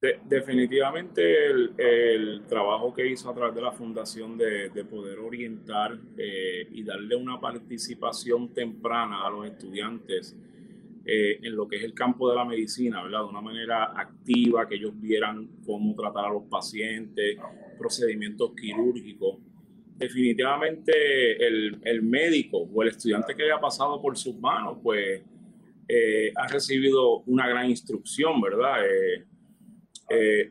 definitivamente 0.00 1.46
el, 1.46 2.42
trabajo 2.48 2.94
que 2.94 3.06
hizo 3.06 3.30
a 3.30 3.34
través 3.34 3.54
de 3.54 3.62
la 3.62 3.72
fundación 3.72 4.38
de, 4.38 4.70
poder 4.88 5.18
orientar 5.18 5.98
eh, 6.16 6.68
y 6.70 6.82
darle 6.84 7.16
una 7.16 7.40
participación 7.40 8.54
temprana 8.54 9.26
a 9.26 9.30
los 9.30 9.46
estudiantes 9.46 10.36
eh, 11.04 11.40
en 11.42 11.56
lo 11.56 11.66
que 11.66 11.76
es 11.76 11.84
el 11.84 11.94
campo 11.94 12.28
de 12.28 12.36
la 12.36 12.44
medicina, 12.44 13.02
¿verdad? 13.02 13.20
De 13.20 13.28
una 13.28 13.40
manera 13.40 13.98
activa, 13.98 14.68
que 14.68 14.76
ellos 14.76 14.92
vieran 14.94 15.48
cómo 15.66 15.94
tratar 15.94 16.26
a 16.26 16.30
los 16.30 16.44
pacientes, 16.44 17.36
procedimientos 17.76 18.52
quirúrgicos. 18.54 19.38
Definitivamente 19.96 21.44
el, 21.44 22.02
médico 22.02 22.58
o 22.72 22.82
el 22.82 22.90
estudiante 22.90 23.34
que 23.34 23.44
haya 23.44 23.58
pasado 23.58 24.00
por 24.00 24.16
sus 24.16 24.38
manos, 24.38 24.78
pues 24.82 25.22
eh, 25.88 26.30
ha 26.36 26.46
recibido 26.46 27.20
una 27.26 27.48
gran 27.48 27.68
instrucción, 27.68 28.40
¿verdad? 28.40 28.76
Eh, 30.08 30.50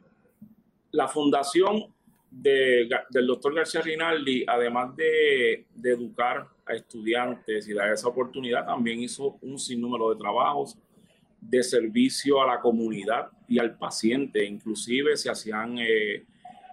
la 0.92 1.08
fundación 1.08 1.94
del 2.30 2.90
doctor 3.26 3.56
García 3.56 3.82
Rinaldi, 3.82 4.46
además 4.48 4.96
de, 4.96 5.66
educar 5.84 6.48
a 6.66 6.74
estudiantes 6.74 7.68
y 7.68 7.74
dar 7.74 7.92
esa 7.92 8.10
oportunidad, 8.10 8.66
también 8.66 9.00
hizo 9.00 9.38
un 9.42 9.58
sinnúmero 9.58 10.10
de 10.10 10.18
trabajos 10.18 10.78
de 11.40 11.64
servicio 11.64 12.42
a 12.42 12.48
la 12.48 12.60
comunidad 12.60 13.30
y 13.48 13.60
al 13.60 13.78
paciente. 13.78 14.46
Inclusive 14.46 15.16
se 15.16 15.30
hacían 15.30 15.78
eh, 15.80 16.26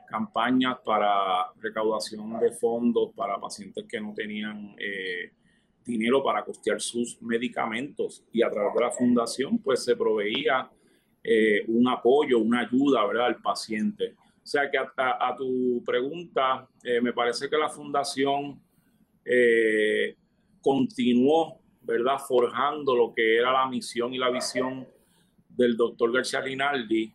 campañas 0.09 0.79
para 0.85 1.53
recaudación 1.61 2.38
de 2.41 2.50
fondos 2.53 3.12
para 3.14 3.38
pacientes 3.38 3.85
que 3.88 4.00
no 4.00 4.12
tenían 4.14 4.75
eh, 4.79 5.33
dinero 5.85 6.23
para 6.23 6.45
costear 6.45 6.81
sus 6.81 7.21
medicamentos 7.23 8.25
y 8.33 8.43
a 8.43 8.50
través 8.50 8.75
de 8.75 8.81
la 8.81 8.91
fundación 8.91 9.59
pues 9.59 9.85
se 9.85 9.97
proveía 9.97 10.71
eh, 11.26 11.64
un 11.69 11.88
apoyo, 11.88 12.38
una 12.38 12.61
ayuda, 12.61 13.07
¿verdad?, 13.07 13.26
al 13.26 13.40
paciente. 13.40 14.14
O 14.43 14.47
sea 14.47 14.71
que 14.71 14.76
a, 14.76 15.35
tu 15.37 15.83
pregunta, 15.83 16.69
eh, 16.83 17.00
me 17.00 17.14
parece 17.14 17.49
que 17.49 17.57
la 17.57 17.71
fundación 17.71 18.61
eh, 19.25 20.14
continuó, 20.61 21.61
¿verdad?, 21.81 22.19
forjando 22.19 22.95
lo 22.95 23.14
que 23.14 23.38
era 23.38 23.50
la 23.52 23.66
misión 23.66 24.12
y 24.12 24.19
la 24.19 24.28
visión 24.28 24.87
del 25.49 25.78
doctor 25.78 26.12
García 26.12 26.43
Rinaldi 26.43 27.11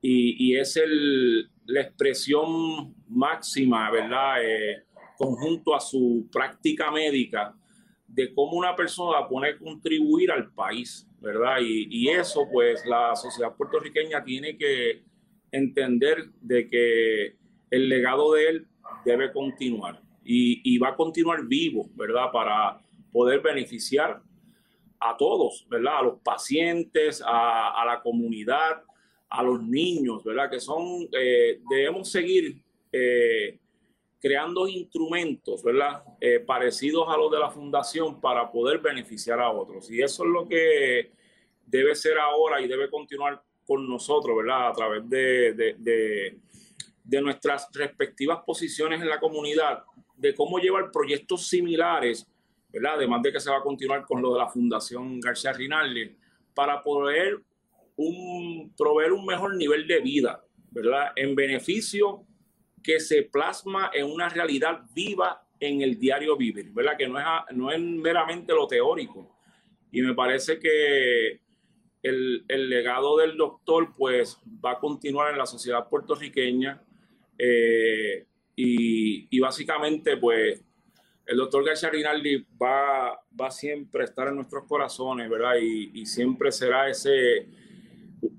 y, 0.00 0.56
es 0.56 0.76
el, 0.78 1.50
la 1.66 1.82
expresión 1.82 2.94
máxima, 3.08 3.90
¿verdad?, 3.90 4.36
conjunto 5.18 5.74
a 5.74 5.80
su 5.80 6.26
práctica 6.32 6.90
médica 6.90 7.54
de 8.12 8.34
cómo 8.34 8.52
una 8.52 8.76
persona 8.76 9.26
puede 9.26 9.56
contribuir 9.58 10.30
al 10.30 10.52
país, 10.52 11.08
¿verdad? 11.20 11.56
Y, 11.60 12.08
eso, 12.08 12.46
pues, 12.52 12.84
la 12.84 13.16
sociedad 13.16 13.56
puertorriqueña 13.56 14.22
tiene 14.22 14.56
que 14.56 15.02
entender 15.50 16.30
de 16.40 16.68
que 16.68 17.36
el 17.70 17.88
legado 17.88 18.34
de 18.34 18.48
él 18.48 18.66
debe 19.04 19.32
continuar 19.32 20.02
y, 20.24 20.78
va 20.78 20.90
a 20.90 20.96
continuar 20.96 21.46
vivo, 21.46 21.88
¿verdad? 21.94 22.30
Para 22.30 22.80
poder 23.10 23.40
beneficiar 23.40 24.20
a 25.00 25.16
todos, 25.16 25.66
¿verdad? 25.70 25.98
A 25.98 26.02
los 26.02 26.20
pacientes, 26.20 27.22
a, 27.26 27.82
la 27.86 28.02
comunidad, 28.02 28.82
a 29.30 29.42
los 29.42 29.62
niños, 29.62 30.22
¿verdad? 30.22 30.50
Que 30.50 30.60
son, 30.60 31.08
eh, 31.12 31.60
debemos 31.70 32.10
seguir 32.10 32.62
eh, 32.92 33.58
creando 34.22 34.68
instrumentos, 34.68 35.64
¿verdad? 35.64 36.04
Eh, 36.20 36.38
parecidos 36.38 37.08
a 37.08 37.16
los 37.16 37.30
de 37.32 37.40
la 37.40 37.50
fundación 37.50 38.20
para 38.20 38.52
poder 38.52 38.78
beneficiar 38.78 39.40
a 39.40 39.50
otros. 39.50 39.90
Y 39.90 40.00
eso 40.00 40.22
es 40.24 40.30
lo 40.30 40.48
que 40.48 41.10
debe 41.66 41.92
ser 41.96 42.16
ahora 42.18 42.60
y 42.60 42.68
debe 42.68 42.88
continuar 42.88 43.42
con 43.66 43.88
nosotros, 43.88 44.36
¿verdad? 44.36 44.68
A 44.68 44.72
través 44.72 45.08
de, 45.10 45.74
de, 45.76 47.20
nuestras 47.20 47.68
respectivas 47.74 48.38
posiciones 48.46 49.02
en 49.02 49.08
la 49.08 49.18
comunidad, 49.18 49.82
de 50.16 50.34
cómo 50.34 50.58
llevar 50.58 50.92
proyectos 50.92 51.48
similares, 51.48 52.24
¿verdad? 52.68 52.94
Además 52.94 53.22
de 53.22 53.32
que 53.32 53.40
se 53.40 53.50
va 53.50 53.58
a 53.58 53.62
continuar 53.62 54.04
con 54.04 54.22
lo 54.22 54.32
de 54.32 54.38
la 54.38 54.48
Fundación 54.48 55.18
García 55.18 55.52
Rinaldi, 55.52 56.16
para 56.54 56.82
poder 56.82 57.42
un, 57.96 58.72
proveer 58.76 59.12
un 59.12 59.26
mejor 59.26 59.56
nivel 59.56 59.86
de 59.88 60.00
vida, 60.00 60.44
¿verdad? 60.70 61.10
En 61.16 61.34
beneficio 61.34 62.24
que 62.82 63.00
se 63.00 63.22
plasma 63.22 63.90
en 63.92 64.06
una 64.06 64.28
realidad 64.28 64.82
viva 64.94 65.46
en 65.60 65.80
el 65.82 65.98
diario 65.98 66.36
vivir, 66.36 66.70
¿verdad? 66.72 66.96
Que 66.98 67.08
no 67.08 67.18
es, 67.18 67.26
no 67.52 67.70
es 67.70 67.80
meramente 67.80 68.52
lo 68.52 68.66
teórico. 68.66 69.36
Y 69.92 70.02
me 70.02 70.14
parece 70.14 70.58
que 70.58 71.40
el, 72.02 72.44
el, 72.48 72.68
legado 72.68 73.16
del 73.18 73.36
doctor 73.36 73.92
pues 73.96 74.38
va 74.64 74.72
a 74.72 74.78
continuar 74.78 75.30
en 75.30 75.38
la 75.38 75.46
sociedad 75.46 75.88
puertorriqueña 75.88 76.82
eh, 77.38 78.26
y, 78.56 79.28
y, 79.30 79.40
básicamente 79.40 80.16
pues 80.16 80.64
el 81.26 81.36
doctor 81.36 81.64
García 81.64 81.90
Rinaldi 81.90 82.44
va, 82.60 83.20
va 83.40 83.50
siempre 83.50 84.02
a 84.02 84.04
estar 84.06 84.28
en 84.28 84.36
nuestros 84.36 84.64
corazones, 84.66 85.30
¿verdad? 85.30 85.54
Y, 85.60 85.92
y 85.94 86.06
siempre 86.06 86.50
será 86.50 86.88
ese 86.88 87.46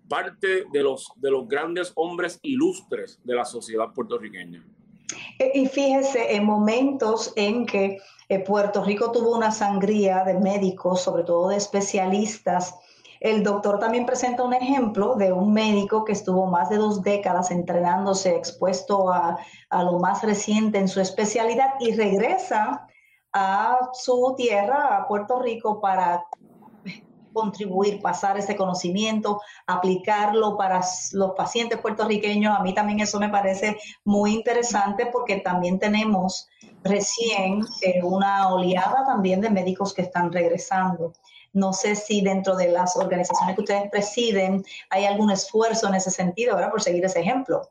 parte 0.07 0.65
de 0.71 0.83
los, 0.83 1.11
de 1.15 1.31
los 1.31 1.47
grandes 1.47 1.91
hombres 1.95 2.39
ilustres 2.41 3.19
de 3.23 3.35
la 3.35 3.45
sociedad 3.45 3.93
puertorriqueña. 3.93 4.65
Eh, 5.39 5.51
y 5.53 5.65
fíjese, 5.67 6.35
en 6.35 6.45
momentos 6.45 7.33
en 7.35 7.65
que 7.65 7.99
eh, 8.29 8.39
Puerto 8.39 8.83
Rico 8.83 9.11
tuvo 9.11 9.35
una 9.35 9.51
sangría 9.51 10.23
de 10.23 10.35
médicos, 10.35 11.01
sobre 11.01 11.23
todo 11.23 11.49
de 11.49 11.57
especialistas, 11.57 12.75
el 13.19 13.41
doctor 13.41 13.79
también 13.79 14.05
presenta 14.05 14.43
un 14.43 14.53
ejemplo 14.53 15.15
de 15.15 15.31
un 15.31 15.53
médico 15.53 16.03
que 16.03 16.11
estuvo 16.11 16.45
más 16.47 16.69
de 16.69 16.75
dos 16.75 17.01
décadas 17.03 17.51
entrenándose, 17.51 18.35
expuesto 18.35 19.09
a, 19.09 19.37
a 19.69 19.83
lo 19.83 19.99
más 19.99 20.23
reciente 20.23 20.77
en 20.77 20.89
su 20.89 20.99
especialidad 20.99 21.69
y 21.79 21.95
regresa 21.95 22.85
a 23.31 23.89
su 23.93 24.35
tierra, 24.37 24.97
a 24.97 25.07
Puerto 25.07 25.41
Rico, 25.41 25.79
para 25.79 26.25
contribuir, 27.33 28.01
pasar 28.01 28.37
ese 28.37 28.55
conocimiento, 28.55 29.41
aplicarlo 29.67 30.57
para 30.57 30.81
los 31.13 31.31
pacientes 31.31 31.79
puertorriqueños. 31.79 32.57
A 32.57 32.63
mí 32.63 32.73
también 32.73 32.99
eso 32.99 33.19
me 33.19 33.29
parece 33.29 33.77
muy 34.05 34.33
interesante 34.33 35.07
porque 35.07 35.37
también 35.37 35.79
tenemos 35.79 36.47
recién 36.83 37.61
eh, 37.81 38.01
una 38.03 38.53
oleada 38.53 39.05
también 39.05 39.41
de 39.41 39.49
médicos 39.49 39.93
que 39.93 40.03
están 40.03 40.31
regresando. 40.31 41.13
No 41.53 41.71
sé 41.71 41.95
si 41.95 42.21
dentro 42.21 42.55
de 42.55 42.71
las 42.71 42.97
organizaciones 42.97 43.55
que 43.55 43.61
ustedes 43.61 43.89
presiden 43.91 44.63
hay 44.89 45.05
algún 45.05 45.29
esfuerzo 45.29 45.87
en 45.87 45.95
ese 45.95 46.09
sentido, 46.09 46.55
¿verdad? 46.55 46.71
Por 46.71 46.81
seguir 46.81 47.05
ese 47.05 47.19
ejemplo. 47.19 47.69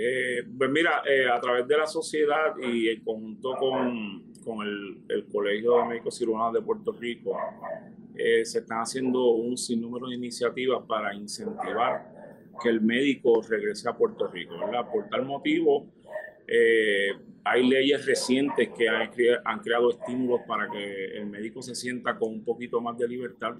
Eh, 0.00 0.44
pues 0.56 0.70
mira, 0.70 1.02
eh, 1.06 1.28
a 1.28 1.40
través 1.40 1.66
de 1.66 1.76
la 1.76 1.86
sociedad 1.86 2.56
y 2.62 2.88
en 2.88 3.02
conjunto 3.02 3.56
con, 3.56 4.32
con 4.44 4.64
el, 4.64 5.02
el, 5.08 5.26
Colegio 5.26 5.78
de 5.78 5.84
Médicos 5.86 6.16
Cirujanos 6.16 6.54
de 6.54 6.62
Puerto 6.62 6.92
Rico, 6.92 7.36
eh, 8.20 8.44
se 8.44 8.58
están 8.58 8.80
haciendo 8.80 9.30
un 9.30 9.56
sinnúmero 9.56 10.08
de 10.08 10.16
iniciativas 10.16 10.84
para 10.88 11.14
incentivar 11.14 12.12
que 12.60 12.68
el 12.68 12.80
médico 12.80 13.40
regrese 13.48 13.88
a 13.88 13.96
Puerto 13.96 14.26
Rico. 14.26 14.56
Por 14.92 15.08
tal 15.08 15.24
motivo, 15.24 15.86
eh, 16.48 17.12
hay 17.44 17.68
leyes 17.68 18.04
recientes 18.04 18.70
que 18.76 18.88
han, 18.88 19.08
han, 19.44 19.60
creado 19.60 19.90
estímulos 19.90 20.40
para 20.48 20.68
que 20.68 21.16
el 21.16 21.26
médico 21.26 21.62
se 21.62 21.76
sienta 21.76 22.18
con 22.18 22.30
un 22.30 22.44
poquito 22.44 22.80
más 22.80 22.98
de 22.98 23.06
libertad 23.06 23.54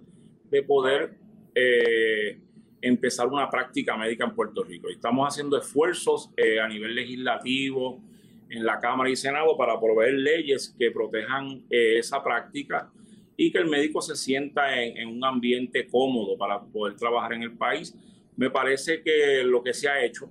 de 0.51 0.63
poder 0.65 1.15
eh, 1.55 2.41
empezar 2.83 3.29
una 3.29 3.49
práctica 3.49 3.97
médica 3.97 4.25
en 4.25 4.35
Puerto 4.35 4.65
Rico. 4.65 4.89
Estamos 4.89 5.29
haciendo 5.29 5.57
esfuerzos 5.57 6.33
a 6.61 6.67
nivel 6.67 6.97
legislativo, 6.97 8.03
en 8.51 8.65
la 8.65 8.81
Cámara 8.81 9.09
y 9.09 9.15
Senado, 9.15 9.57
para 9.57 9.79
proveer 9.79 10.15
leyes 10.15 10.75
que 10.77 10.91
protejan 10.91 11.63
esa 11.71 12.25
práctica 12.25 12.91
y 13.41 13.53
que 13.53 13.59
el 13.59 13.67
médico 13.67 14.03
se 14.03 14.17
sienta 14.17 14.83
en, 14.83 15.09
un 15.09 15.25
ambiente 15.25 15.87
cómodo 15.87 16.37
para 16.37 16.61
poder 16.61 16.97
trabajar 16.97 17.35
en 17.35 17.45
el 17.45 17.57
país. 17.57 17.95
Me 18.37 18.51
parece 18.51 19.01
que 19.01 19.45
lo 19.45 19.63
que 19.63 19.73
se 19.73 19.89
ha 19.89 20.05
hecho 20.05 20.29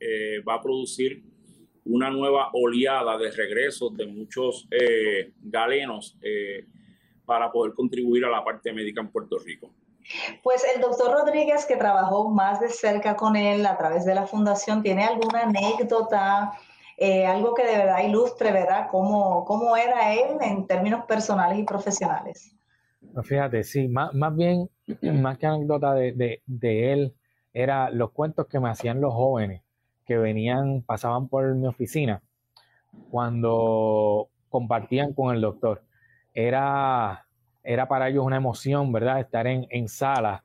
eh, 0.00 0.40
va 0.40 0.54
a 0.54 0.62
producir 0.62 1.22
una 1.84 2.08
nueva 2.08 2.48
oleada 2.54 3.18
de 3.18 3.30
regresos 3.30 3.94
de 3.94 4.06
muchos 4.06 4.66
eh, 4.70 5.32
galenos 5.42 6.16
eh, 6.22 6.64
para 7.26 7.52
poder 7.52 7.74
contribuir 7.74 8.24
a 8.24 8.30
la 8.30 8.42
parte 8.42 8.72
médica 8.72 9.02
en 9.02 9.08
Puerto 9.08 9.38
Rico. 9.38 9.70
Pues 10.42 10.64
el 10.74 10.80
doctor 10.80 11.12
Rodríguez, 11.12 11.66
que 11.66 11.76
trabajó 11.76 12.30
más 12.30 12.58
de 12.60 12.70
cerca 12.70 13.16
con 13.16 13.36
él 13.36 13.66
a 13.66 13.76
través 13.76 14.06
de 14.06 14.14
la 14.14 14.26
fundación, 14.26 14.82
¿tiene 14.82 15.04
alguna 15.04 15.42
anécdota 15.42 16.52
eh, 16.96 17.26
algo 17.26 17.54
que 17.54 17.64
de 17.66 17.76
verdad 17.76 18.02
ilustre, 18.04 18.52
¿verdad? 18.52 18.88
Cómo, 18.90 19.44
cómo 19.44 19.76
era 19.76 20.14
él 20.14 20.38
en 20.40 20.66
términos 20.66 21.04
personales 21.04 21.58
y 21.58 21.64
profesionales. 21.64 22.56
Pues 23.12 23.26
fíjate, 23.26 23.64
sí, 23.64 23.86
más, 23.88 24.14
más 24.14 24.34
bien, 24.34 24.70
más 25.02 25.36
que 25.38 25.46
anécdota 25.46 25.94
de, 25.94 26.40
de, 26.46 26.92
él, 26.92 27.14
era 27.52 27.90
los 27.90 28.12
cuentos 28.12 28.46
que 28.46 28.60
me 28.60 28.70
hacían 28.70 29.00
los 29.00 29.12
jóvenes 29.12 29.62
que 30.06 30.16
venían, 30.16 30.82
pasaban 30.82 31.28
por 31.28 31.54
mi 31.54 31.66
oficina 31.66 32.22
cuando 33.10 34.28
compartían 34.48 35.12
con 35.12 35.34
el 35.34 35.42
doctor. 35.42 35.82
Era, 36.32 37.26
era 37.62 37.88
para 37.88 38.08
ellos 38.08 38.24
una 38.24 38.36
emoción, 38.36 38.92
¿verdad? 38.92 39.20
Estar 39.20 39.46
en, 39.46 39.66
en 39.70 39.88
sala 39.88 40.44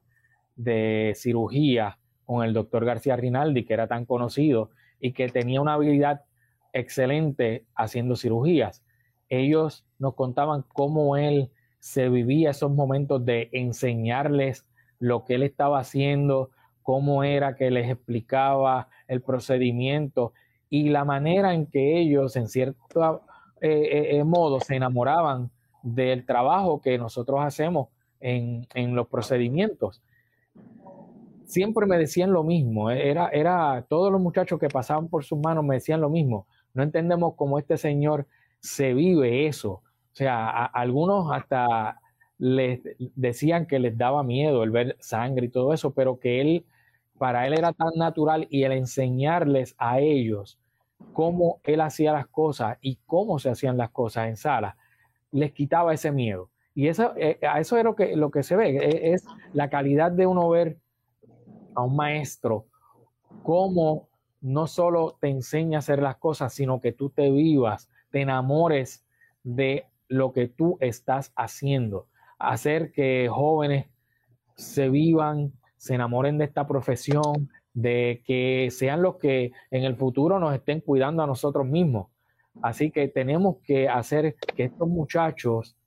de 0.55 1.13
cirugía 1.15 1.97
con 2.25 2.43
el 2.43 2.53
doctor 2.53 2.83
García 2.83 3.15
Rinaldi, 3.15 3.63
que 3.65 3.73
era 3.73 3.87
tan 3.87 4.05
conocido 4.05 4.71
y 4.99 5.13
que 5.13 5.29
tenía 5.29 5.61
una 5.61 5.73
habilidad 5.73 6.23
excelente 6.73 7.65
haciendo 7.75 8.15
cirugías. 8.15 8.83
Ellos 9.29 9.85
nos 9.99 10.15
contaban 10.15 10.63
cómo 10.73 11.17
él 11.17 11.51
se 11.79 12.09
vivía 12.09 12.51
esos 12.51 12.71
momentos 12.71 13.25
de 13.25 13.49
enseñarles 13.53 14.65
lo 14.99 15.25
que 15.25 15.35
él 15.35 15.43
estaba 15.43 15.79
haciendo, 15.79 16.51
cómo 16.83 17.23
era 17.23 17.55
que 17.55 17.71
les 17.71 17.89
explicaba 17.89 18.87
el 19.07 19.21
procedimiento 19.21 20.33
y 20.69 20.89
la 20.89 21.03
manera 21.03 21.53
en 21.53 21.65
que 21.65 21.99
ellos, 21.99 22.35
en 22.35 22.47
cierto 22.47 23.23
eh, 23.59 23.69
eh, 23.69 24.17
eh, 24.17 24.23
modo, 24.23 24.59
se 24.59 24.75
enamoraban 24.75 25.51
del 25.83 26.25
trabajo 26.25 26.81
que 26.81 26.97
nosotros 26.97 27.41
hacemos 27.41 27.89
en, 28.19 28.67
en, 28.73 28.95
los 28.95 29.07
procedimientos. 29.07 30.01
Siempre 31.43 31.85
me 31.87 31.97
decían 31.97 32.31
lo 32.31 32.43
mismo, 32.43 32.89
era, 32.89 33.27
era 33.29 33.85
todos 33.89 34.11
los 34.11 34.21
muchachos 34.21 34.59
que 34.59 34.69
pasaban 34.69 35.09
por 35.09 35.25
sus 35.25 35.39
manos 35.39 35.65
me 35.65 35.75
decían 35.75 35.99
lo 35.99 36.09
mismo. 36.09 36.47
No 36.73 36.83
entendemos 36.83 37.35
cómo 37.35 37.59
este 37.59 37.77
señor 37.77 38.27
se 38.59 38.93
vive 38.93 39.47
eso. 39.47 39.71
O 39.71 40.15
sea, 40.15 40.65
algunos 40.65 41.31
hasta 41.31 41.99
les 42.37 42.81
decían 43.15 43.67
que 43.67 43.79
les 43.79 43.97
daba 43.97 44.23
miedo 44.23 44.63
el 44.63 44.71
ver 44.71 44.97
sangre 44.99 45.45
y 45.45 45.49
todo 45.49 45.73
eso, 45.73 45.93
pero 45.93 46.19
que 46.19 46.41
él, 46.41 46.65
para 47.17 47.45
él 47.45 47.53
era 47.53 47.71
tan 47.71 47.91
natural 47.97 48.47
y 48.49 48.63
el 48.63 48.71
enseñarles 48.71 49.75
a 49.77 49.99
ellos 49.99 50.59
cómo 51.13 51.59
él 51.63 51.81
hacía 51.81 52.13
las 52.13 52.27
cosas 52.27 52.77
y 52.81 52.97
cómo 53.05 53.39
se 53.39 53.49
hacían 53.49 53.77
las 53.77 53.91
cosas 53.91 54.27
en 54.27 54.37
sala, 54.37 54.77
les 55.31 55.51
quitaba 55.51 55.93
ese 55.93 56.11
miedo. 56.11 56.49
Y 56.73 56.87
eso, 56.87 57.13
eh, 57.17 57.39
a 57.47 57.59
eso 57.59 57.77
es 57.77 57.83
lo 57.83 57.95
que, 57.95 58.15
lo 58.15 58.31
que 58.31 58.43
se 58.43 58.55
ve, 58.55 58.77
e, 58.77 59.13
es 59.13 59.25
la 59.53 59.69
calidad 59.69 60.11
de 60.11 60.25
uno 60.25 60.49
ver 60.49 60.77
a 61.75 61.83
un 61.83 61.95
maestro 61.95 62.65
cómo 63.43 64.07
no 64.41 64.67
solo 64.67 65.17
te 65.19 65.29
enseña 65.29 65.77
a 65.77 65.79
hacer 65.79 66.01
las 66.01 66.17
cosas, 66.17 66.53
sino 66.53 66.81
que 66.81 66.91
tú 66.91 67.09
te 67.09 67.31
vivas, 67.31 67.89
te 68.09 68.21
enamores 68.21 69.05
de 69.43 69.85
lo 70.07 70.33
que 70.33 70.47
tú 70.47 70.77
estás 70.81 71.31
haciendo. 71.35 72.07
Hacer 72.37 72.91
que 72.91 73.29
jóvenes 73.31 73.85
se 74.55 74.89
vivan, 74.89 75.53
se 75.77 75.95
enamoren 75.95 76.37
de 76.37 76.45
esta 76.45 76.67
profesión, 76.67 77.49
de 77.73 78.21
que 78.25 78.69
sean 78.71 79.01
los 79.01 79.15
que 79.15 79.51
en 79.69 79.83
el 79.83 79.95
futuro 79.95 80.39
nos 80.39 80.53
estén 80.53 80.81
cuidando 80.81 81.23
a 81.23 81.27
nosotros 81.27 81.65
mismos. 81.65 82.07
Así 82.61 82.91
que 82.91 83.07
tenemos 83.07 83.57
que 83.63 83.87
hacer 83.87 84.35
que 84.55 84.65
estos 84.65 84.87
muchachos 84.87 85.77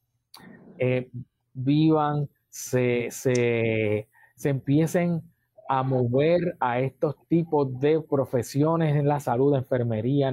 eh, 0.78 1.10
vivan, 1.52 2.28
se, 2.48 3.08
se, 3.10 4.08
se 4.34 4.48
empiecen 4.48 5.22
a 5.68 5.82
mover 5.82 6.56
a 6.60 6.80
estos 6.80 7.16
tipos 7.28 7.78
de 7.80 8.00
profesiones 8.00 8.96
en 8.96 9.08
la 9.08 9.20
salud, 9.20 9.54
enfermería, 9.54 10.32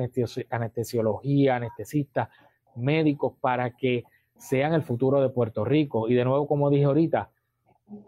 anestesiología, 0.49 1.55
anestesistas, 1.55 2.29
médicos, 2.75 3.33
para 3.39 3.71
que 3.71 4.03
sean 4.37 4.73
el 4.73 4.83
futuro 4.83 5.21
de 5.21 5.29
Puerto 5.29 5.63
Rico. 5.63 6.09
Y 6.09 6.15
de 6.15 6.25
nuevo, 6.25 6.47
como 6.47 6.69
dije 6.69 6.85
ahorita, 6.85 7.29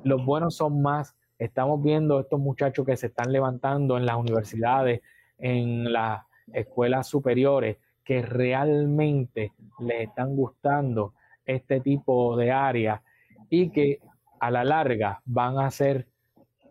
los 0.03 0.25
buenos 0.25 0.55
son 0.55 0.81
más. 0.81 1.15
Estamos 1.37 1.81
viendo 1.81 2.19
estos 2.19 2.39
muchachos 2.39 2.85
que 2.85 2.97
se 2.97 3.07
están 3.07 3.31
levantando 3.31 3.97
en 3.97 4.05
las 4.05 4.17
universidades, 4.17 5.01
en 5.37 5.91
las 5.91 6.23
escuelas 6.51 7.07
superiores, 7.07 7.77
que 8.03 8.21
realmente 8.21 9.53
les 9.79 10.09
están 10.09 10.35
gustando 10.35 11.13
este 11.45 11.79
tipo 11.79 12.35
de 12.37 12.51
áreas 12.51 13.01
y 13.49 13.69
que 13.69 13.99
a 14.39 14.51
la 14.51 14.63
larga 14.63 15.21
van 15.25 15.57
a 15.57 15.71
ser 15.71 16.07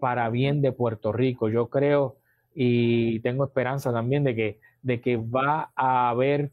para 0.03 0.31
bien 0.31 0.62
de 0.62 0.73
Puerto 0.73 1.12
Rico. 1.12 1.49
Yo 1.49 1.69
creo 1.69 2.17
y 2.57 3.21
tengo 3.21 3.45
esperanza 3.45 3.93
también 3.93 4.25
de 4.25 4.35
que, 4.35 4.59
de 4.83 5.01
que 5.01 5.17
va 5.17 5.71
a 5.77 6.11
haber 6.11 6.51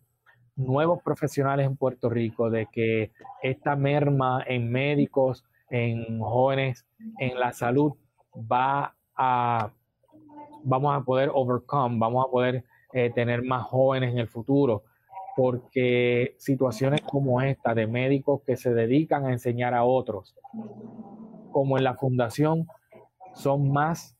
nuevos 0.55 1.01
profesionales 1.01 1.65
en 1.65 1.75
Puerto 1.75 2.11
Rico, 2.11 2.51
de 2.51 2.67
que 2.71 3.11
esta 3.41 3.75
merma 3.75 4.43
en 4.45 4.71
médicos, 4.71 5.43
en 5.71 6.19
jóvenes, 6.19 6.85
en 7.17 7.39
la 7.39 7.51
salud, 7.51 7.93
va 8.35 8.95
a, 9.15 9.71
vamos 10.63 10.95
a 10.95 11.03
poder 11.03 11.31
overcome, 11.33 11.97
vamos 11.97 12.27
a 12.27 12.29
poder 12.29 12.63
eh, 12.93 13.09
tener 13.15 13.41
más 13.41 13.63
jóvenes 13.63 14.11
en 14.11 14.19
el 14.19 14.27
futuro, 14.27 14.83
porque 15.35 16.35
situaciones 16.37 17.01
como 17.01 17.41
esta 17.41 17.73
de 17.73 17.87
médicos 17.87 18.41
que 18.45 18.57
se 18.57 18.75
dedican 18.75 19.25
a 19.25 19.31
enseñar 19.31 19.73
a 19.73 19.85
otros, 19.85 20.35
como 21.51 21.79
en 21.79 21.83
la 21.83 21.95
fundación, 21.95 22.67
son 23.39 23.71
más 23.71 24.15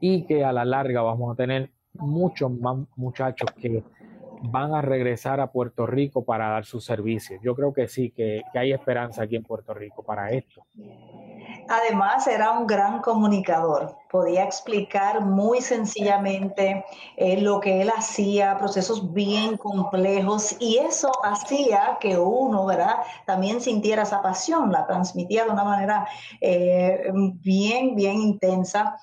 y 0.00 0.26
que 0.26 0.44
a 0.44 0.52
la 0.52 0.64
larga 0.64 1.02
vamos 1.02 1.32
a 1.32 1.36
tener 1.36 1.70
muchos 1.94 2.50
más 2.50 2.76
muchachos 2.96 3.50
que 3.52 3.84
van 4.42 4.74
a 4.74 4.82
regresar 4.82 5.40
a 5.40 5.50
Puerto 5.50 5.86
Rico 5.86 6.24
para 6.24 6.48
dar 6.48 6.64
sus 6.64 6.84
servicios. 6.84 7.40
Yo 7.42 7.54
creo 7.54 7.72
que 7.72 7.88
sí, 7.88 8.10
que, 8.10 8.42
que 8.52 8.58
hay 8.58 8.72
esperanza 8.72 9.22
aquí 9.22 9.36
en 9.36 9.42
Puerto 9.42 9.72
Rico 9.72 10.02
para 10.02 10.30
esto. 10.30 10.66
Además, 11.68 12.26
era 12.26 12.50
un 12.52 12.66
gran 12.66 13.00
comunicador. 13.00 13.96
Podía 14.14 14.44
explicar 14.44 15.22
muy 15.22 15.60
sencillamente 15.60 16.84
eh, 17.16 17.40
lo 17.40 17.58
que 17.58 17.82
él 17.82 17.90
hacía, 17.90 18.56
procesos 18.56 19.12
bien 19.12 19.56
complejos, 19.56 20.54
y 20.60 20.78
eso 20.78 21.10
hacía 21.24 21.98
que 22.00 22.16
uno, 22.16 22.64
¿verdad?, 22.64 22.98
también 23.26 23.60
sintiera 23.60 24.04
esa 24.04 24.22
pasión, 24.22 24.70
la 24.70 24.86
transmitía 24.86 25.46
de 25.46 25.50
una 25.50 25.64
manera 25.64 26.06
eh, 26.40 27.10
bien, 27.12 27.96
bien 27.96 28.20
intensa. 28.20 28.96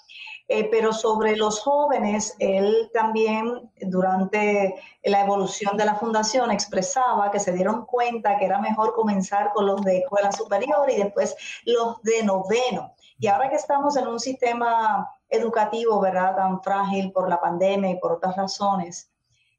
Eh, 0.47 0.69
pero 0.71 0.93
sobre 0.93 1.35
los 1.35 1.59
jóvenes, 1.59 2.33
él 2.39 2.89
también 2.93 3.69
durante 3.81 4.75
la 5.03 5.25
evolución 5.25 5.75
de 5.75 5.83
la 5.83 5.95
fundación 5.95 6.51
expresaba 6.51 7.31
que 7.31 7.39
se 7.39 7.51
dieron 7.51 7.85
cuenta 7.85 8.37
que 8.37 8.45
era 8.45 8.59
mejor 8.59 8.93
comenzar 8.93 9.51
con 9.53 9.65
los 9.65 9.81
de 9.81 9.99
escuela 9.99 10.31
superior 10.31 10.89
y 10.89 10.95
después 10.95 11.35
los 11.65 12.01
de 12.01 12.23
noveno. 12.23 12.95
Y 13.21 13.27
ahora 13.27 13.49
que 13.49 13.55
estamos 13.55 13.95
en 13.97 14.07
un 14.07 14.19
sistema 14.19 15.07
educativo, 15.29 16.01
¿verdad?, 16.01 16.35
tan 16.35 16.61
frágil 16.63 17.11
por 17.11 17.29
la 17.29 17.39
pandemia 17.39 17.91
y 17.91 17.99
por 17.99 18.13
otras 18.13 18.35
razones, 18.35 19.11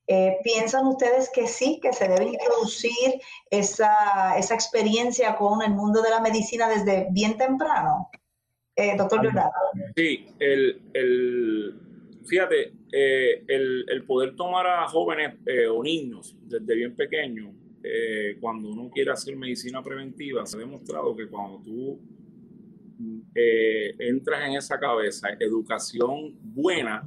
eh, 0.09 0.39
¿Piensan 0.43 0.87
ustedes 0.89 1.31
que 1.31 1.47
sí, 1.47 1.79
que 1.81 1.93
se 1.93 2.09
debe 2.09 2.25
introducir 2.25 3.21
esa, 3.49 4.37
esa 4.37 4.55
experiencia 4.55 5.37
con 5.37 5.63
el 5.63 5.71
mundo 5.71 6.03
de 6.03 6.11
la 6.11 6.21
medicina 6.21 6.69
desde 6.69 7.07
bien 7.13 7.37
temprano? 7.37 8.11
Eh, 8.75 8.97
doctor 8.97 9.23
Leonardo. 9.23 9.53
Sí, 9.95 10.27
el, 10.41 10.83
el 10.93 11.75
fíjate, 12.27 12.73
eh, 12.91 13.45
el, 13.47 13.87
el, 13.89 14.05
poder 14.05 14.35
tomar 14.35 14.67
a 14.67 14.89
jóvenes 14.89 15.37
eh, 15.47 15.69
o 15.69 15.83
niños 15.85 16.37
desde 16.43 16.75
bien 16.75 16.97
pequeños, 16.97 17.55
cuando 18.41 18.69
uno 18.69 18.89
quiere 18.91 19.11
hacer 19.11 19.35
medicina 19.35 19.83
preventiva, 19.83 20.47
se 20.47 20.57
ha 20.57 20.61
demostrado 20.61 21.17
que 21.17 21.27
cuando 21.27 21.59
tú 21.59 21.99
eh, 23.35 23.95
entras 23.99 24.47
en 24.49 24.57
esa 24.57 24.79
cabeza, 24.79 25.29
educación 25.39 26.37
buena 26.43 27.07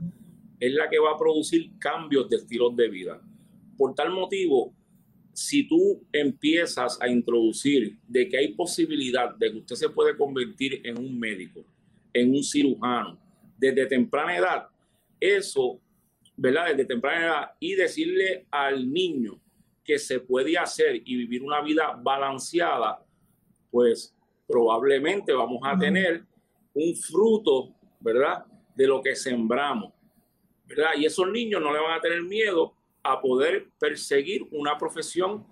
es 0.59 0.73
la 0.73 0.89
que 0.89 0.99
va 0.99 1.11
a 1.11 1.17
producir 1.17 1.71
cambios 1.79 2.29
de 2.29 2.37
estilos 2.37 2.75
de 2.75 2.89
vida. 2.89 3.21
Por 3.77 3.93
tal 3.93 4.11
motivo, 4.11 4.73
si 5.33 5.67
tú 5.67 6.01
empiezas 6.13 6.97
a 7.01 7.09
introducir 7.09 7.97
de 8.07 8.29
que 8.29 8.37
hay 8.37 8.53
posibilidad 8.53 9.35
de 9.35 9.51
que 9.51 9.57
usted 9.57 9.75
se 9.75 9.89
puede 9.89 10.15
convertir 10.15 10.81
en 10.85 10.97
un 10.97 11.19
médico, 11.19 11.65
en 12.13 12.31
un 12.31 12.43
cirujano, 12.43 13.19
desde 13.57 13.85
temprana 13.85 14.37
edad, 14.37 14.67
eso, 15.19 15.79
¿verdad? 16.37 16.67
Desde 16.69 16.85
temprana 16.85 17.25
edad, 17.25 17.51
y 17.59 17.75
decirle 17.75 18.45
al 18.49 18.91
niño 18.91 19.41
que 19.83 19.99
se 19.99 20.19
puede 20.19 20.57
hacer 20.57 21.01
y 21.03 21.17
vivir 21.17 21.43
una 21.43 21.61
vida 21.61 21.99
balanceada, 22.01 23.05
pues 23.69 24.14
probablemente 24.47 25.33
vamos 25.33 25.59
a 25.63 25.77
tener 25.77 26.23
un 26.73 26.95
fruto, 26.95 27.73
¿verdad? 27.99 28.45
De 28.75 28.87
lo 28.87 29.01
que 29.01 29.15
sembramos, 29.15 29.93
¿verdad? 30.65 30.91
Y 30.97 31.05
esos 31.05 31.29
niños 31.29 31.61
no 31.61 31.73
le 31.73 31.79
van 31.79 31.97
a 31.97 32.01
tener 32.01 32.21
miedo 32.23 32.73
a 33.03 33.21
poder 33.21 33.69
perseguir 33.79 34.47
una 34.51 34.77
profesión 34.77 35.45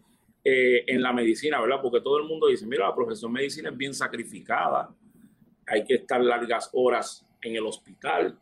eh, 0.44 0.84
en 0.88 1.02
la 1.02 1.14
medicina, 1.14 1.62
¿verdad? 1.62 1.82
Porque 1.82 2.02
todo 2.02 2.18
el 2.18 2.26
mundo 2.26 2.48
dice, 2.48 2.66
mira, 2.66 2.88
la 2.88 2.96
profesión 2.96 3.32
de 3.32 3.40
medicina 3.40 3.70
es 3.70 3.78
bien 3.78 3.94
sacrificada, 3.94 4.94
hay 5.66 5.86
que 5.86 5.96
estar 5.96 6.22
largas 6.22 6.70
horas 6.74 7.26
en 7.42 7.56
el 7.56 7.66
hospital, 7.66 8.38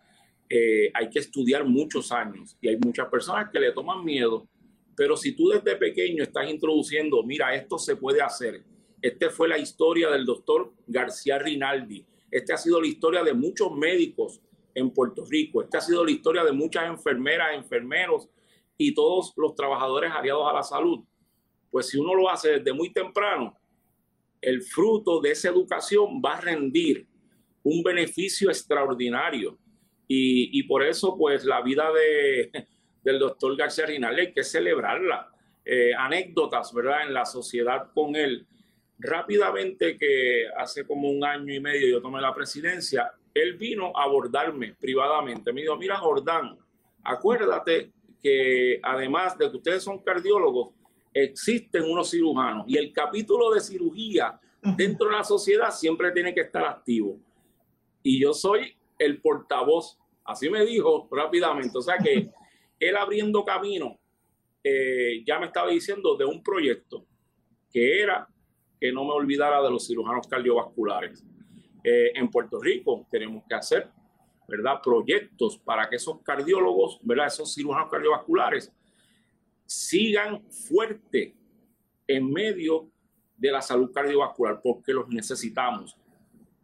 eh, 0.50 0.92
hay 0.94 1.10
que 1.10 1.20
estudiar 1.20 1.64
muchos 1.64 2.12
años 2.12 2.58
y 2.60 2.70
hay 2.70 2.78
muchas 2.78 3.08
personas 3.08 3.50
que 3.52 3.60
le 3.60 3.72
toman 3.72 4.04
miedo, 4.04 4.48
pero 4.96 5.16
si 5.16 5.36
tú 5.36 5.50
desde 5.50 5.76
pequeño 5.76 6.24
estás 6.24 6.50
introduciendo, 6.50 7.24
mira, 7.24 7.54
esto 7.54 7.78
se 7.78 7.96
puede 7.96 8.22
hacer, 8.22 8.64
esta 9.02 9.30
fue 9.30 9.48
la 9.48 9.58
historia 9.58 10.10
del 10.10 10.26
doctor 10.26 10.74
García 10.88 11.40
Rinaldi, 11.40 12.06
esta 12.30 12.54
ha 12.56 12.58
sido 12.58 12.80
la 12.80 12.88
historia 12.88 13.24
de 13.24 13.34
muchos 13.34 13.72
médicos 13.76 14.42
en 14.74 14.92
Puerto 14.92 15.26
Rico, 15.26 15.62
esta 15.62 15.80
ha 15.80 15.82
sido 15.82 16.06
la 16.06 16.12
historia 16.12 16.44
de 16.44 16.52
muchas 16.52 16.88
enfermeras, 16.88 17.56
enfermeros, 17.56 18.30
y 18.78 18.94
todos 18.94 19.34
los 19.38 19.54
trabajadores 19.54 20.12
aliados 20.12 20.50
a 20.50 20.54
la 20.54 20.64
salud. 20.64 21.04
Pues 21.70 21.90
si 21.90 22.00
uno 22.00 22.16
lo 22.16 22.30
hace 22.30 22.60
desde 22.60 22.74
muy 22.74 22.92
temprano, 22.92 23.56
el 24.42 24.64
fruto 24.64 25.22
de 25.22 25.32
esa 25.32 25.50
educación 25.50 26.22
va 26.24 26.38
a 26.38 26.42
rendir 26.42 27.08
un 27.64 27.84
beneficio 27.84 28.50
extraordinario. 28.50 29.58
Y, 30.14 30.64
por 30.64 30.84
eso, 30.84 31.16
pues 31.18 31.46
la 31.46 31.62
vida 31.62 31.90
de, 31.94 32.68
del 33.04 33.20
doctor 33.20 33.56
García 33.56 33.86
Rinaldi 33.86 34.22
hay 34.22 34.34
que 34.34 34.44
celebrarla. 34.44 35.32
Eh, 35.64 35.94
anécdotas, 35.98 36.74
¿verdad? 36.74 37.08
En 37.08 37.14
la 37.14 37.24
sociedad 37.24 37.92
con 37.94 38.16
él. 38.16 38.46
Rápidamente, 39.04 39.98
que 39.98 40.46
hace 40.58 40.86
como 40.86 41.10
un 41.10 41.24
año 41.24 41.54
y 41.54 41.60
medio 41.60 41.88
yo 41.88 42.02
tomé 42.02 42.22
la 42.22 42.34
presidencia, 42.34 43.12
él 43.34 43.58
vino 43.58 43.92
a 43.96 44.04
abordarme 44.04 44.76
privadamente. 44.80 45.52
Me 45.52 45.62
dijo, 45.62 45.76
mira, 45.76 45.98
Jordán, 45.98 46.58
acuérdate 47.04 47.92
que 48.22 48.80
además 48.84 49.38
de 49.38 49.50
que 49.50 49.58
ustedes 49.58 49.84
son 49.84 50.00
cardiólogos, 50.00 50.76
existen 51.14 51.84
unos 51.84 52.12
cirujanos 52.12 52.66
y 52.68 52.78
el 52.78 52.94
capítulo 52.94 53.52
de 53.52 53.60
cirugía 53.60 54.40
dentro 54.78 55.10
de 55.10 55.16
la 55.16 55.24
sociedad 55.24 55.72
siempre 55.72 56.12
tiene 56.12 56.34
que 56.34 56.42
estar 56.42 56.64
activo. 56.66 57.20
Y 58.04 58.22
yo 58.22 58.34
soy 58.34 58.76
el 59.00 59.20
portavoz, 59.20 59.98
así 60.24 60.50
me 60.50 60.64
dijo 60.64 61.08
rápidamente. 61.12 61.78
O 61.78 61.82
sea 61.82 61.98
que 61.98 62.30
él 62.80 62.96
abriendo 62.96 63.44
camino, 63.44 64.00
eh, 64.64 65.24
ya 65.26 65.40
me 65.40 65.48
estaba 65.48 65.72
diciendo 65.72 66.16
de 66.16 66.26
un 66.26 66.44
proyecto 66.44 67.06
que 67.72 68.02
era 68.02 68.28
que 68.82 68.92
no 68.92 69.06
me 69.06 69.12
olvidara 69.12 69.62
de 69.62 69.70
los 69.70 69.88
cirujanos 69.88 70.28
cardiovasculares. 70.28 71.24
Eh, 71.84 72.12
en 72.16 72.30
Puerto 72.30 72.60
Rico 72.60 73.08
tenemos 73.10 73.44
que 73.48 73.56
hacer 73.56 73.90
¿verdad? 74.52 74.82
Proyectos 74.84 75.58
para 75.58 75.90
que 75.90 75.96
esos 75.96 76.22
cardiólogos, 76.22 77.00
¿verdad? 77.04 77.28
Esos 77.28 77.54
cirujanos 77.54 77.90
cardiovasculares 77.90 78.70
sigan 79.66 80.44
fuerte 80.50 81.34
en 82.06 82.30
medio 82.30 82.90
de 83.38 83.50
la 83.50 83.62
salud 83.62 83.92
cardiovascular 83.94 84.60
porque 84.62 84.92
los 84.92 85.08
necesitamos. 85.08 85.96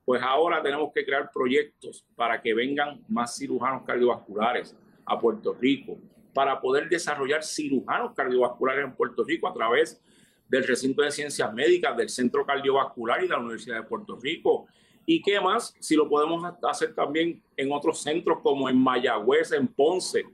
Pues 0.03 0.21
ahora 0.21 0.61
tenemos 0.61 0.91
que 0.93 1.05
crear 1.05 1.31
proyectos 1.31 2.05
para 2.13 2.41
que 2.41 2.53
vengan 2.53 3.01
más 3.07 3.37
cirujanos 3.37 3.83
cardiovasculares 3.83 4.75
a 5.05 5.17
Puerto 5.17 5.53
Rico, 5.53 5.97
para 6.33 6.59
poder 6.59 6.89
desarrollar 6.89 7.41
cirujanos 7.41 8.13
cardiovasculares 8.13 8.83
en 8.83 8.95
Puerto 8.95 9.23
Rico 9.23 9.47
a 9.47 9.53
través 9.53 10.01
del 10.49 10.65
recinto 10.65 11.01
de 11.01 11.11
ciencias 11.11 11.53
médicas, 11.53 11.95
del 11.97 12.09
Centro 12.09 12.45
Cardiovascular 12.45 13.19
y 13.19 13.23
de 13.23 13.29
la 13.29 13.39
Universidad 13.39 13.77
de 13.77 13.83
Puerto 13.83 14.17
Rico 14.21 14.67
¿Y 15.09 15.21
qué 15.21 15.39
más? 15.39 15.73
Si 15.79 15.95
lo 15.95 16.09
podemos 16.09 16.43
hacer 16.63 16.93
también 16.93 17.41
en 17.55 17.71
otros 17.71 18.01
centros 18.01 18.39
como 18.43 18.67
en 18.67 18.77
Mayagüez, 18.77 19.53
en 19.53 19.65
Ponce, 19.65 20.25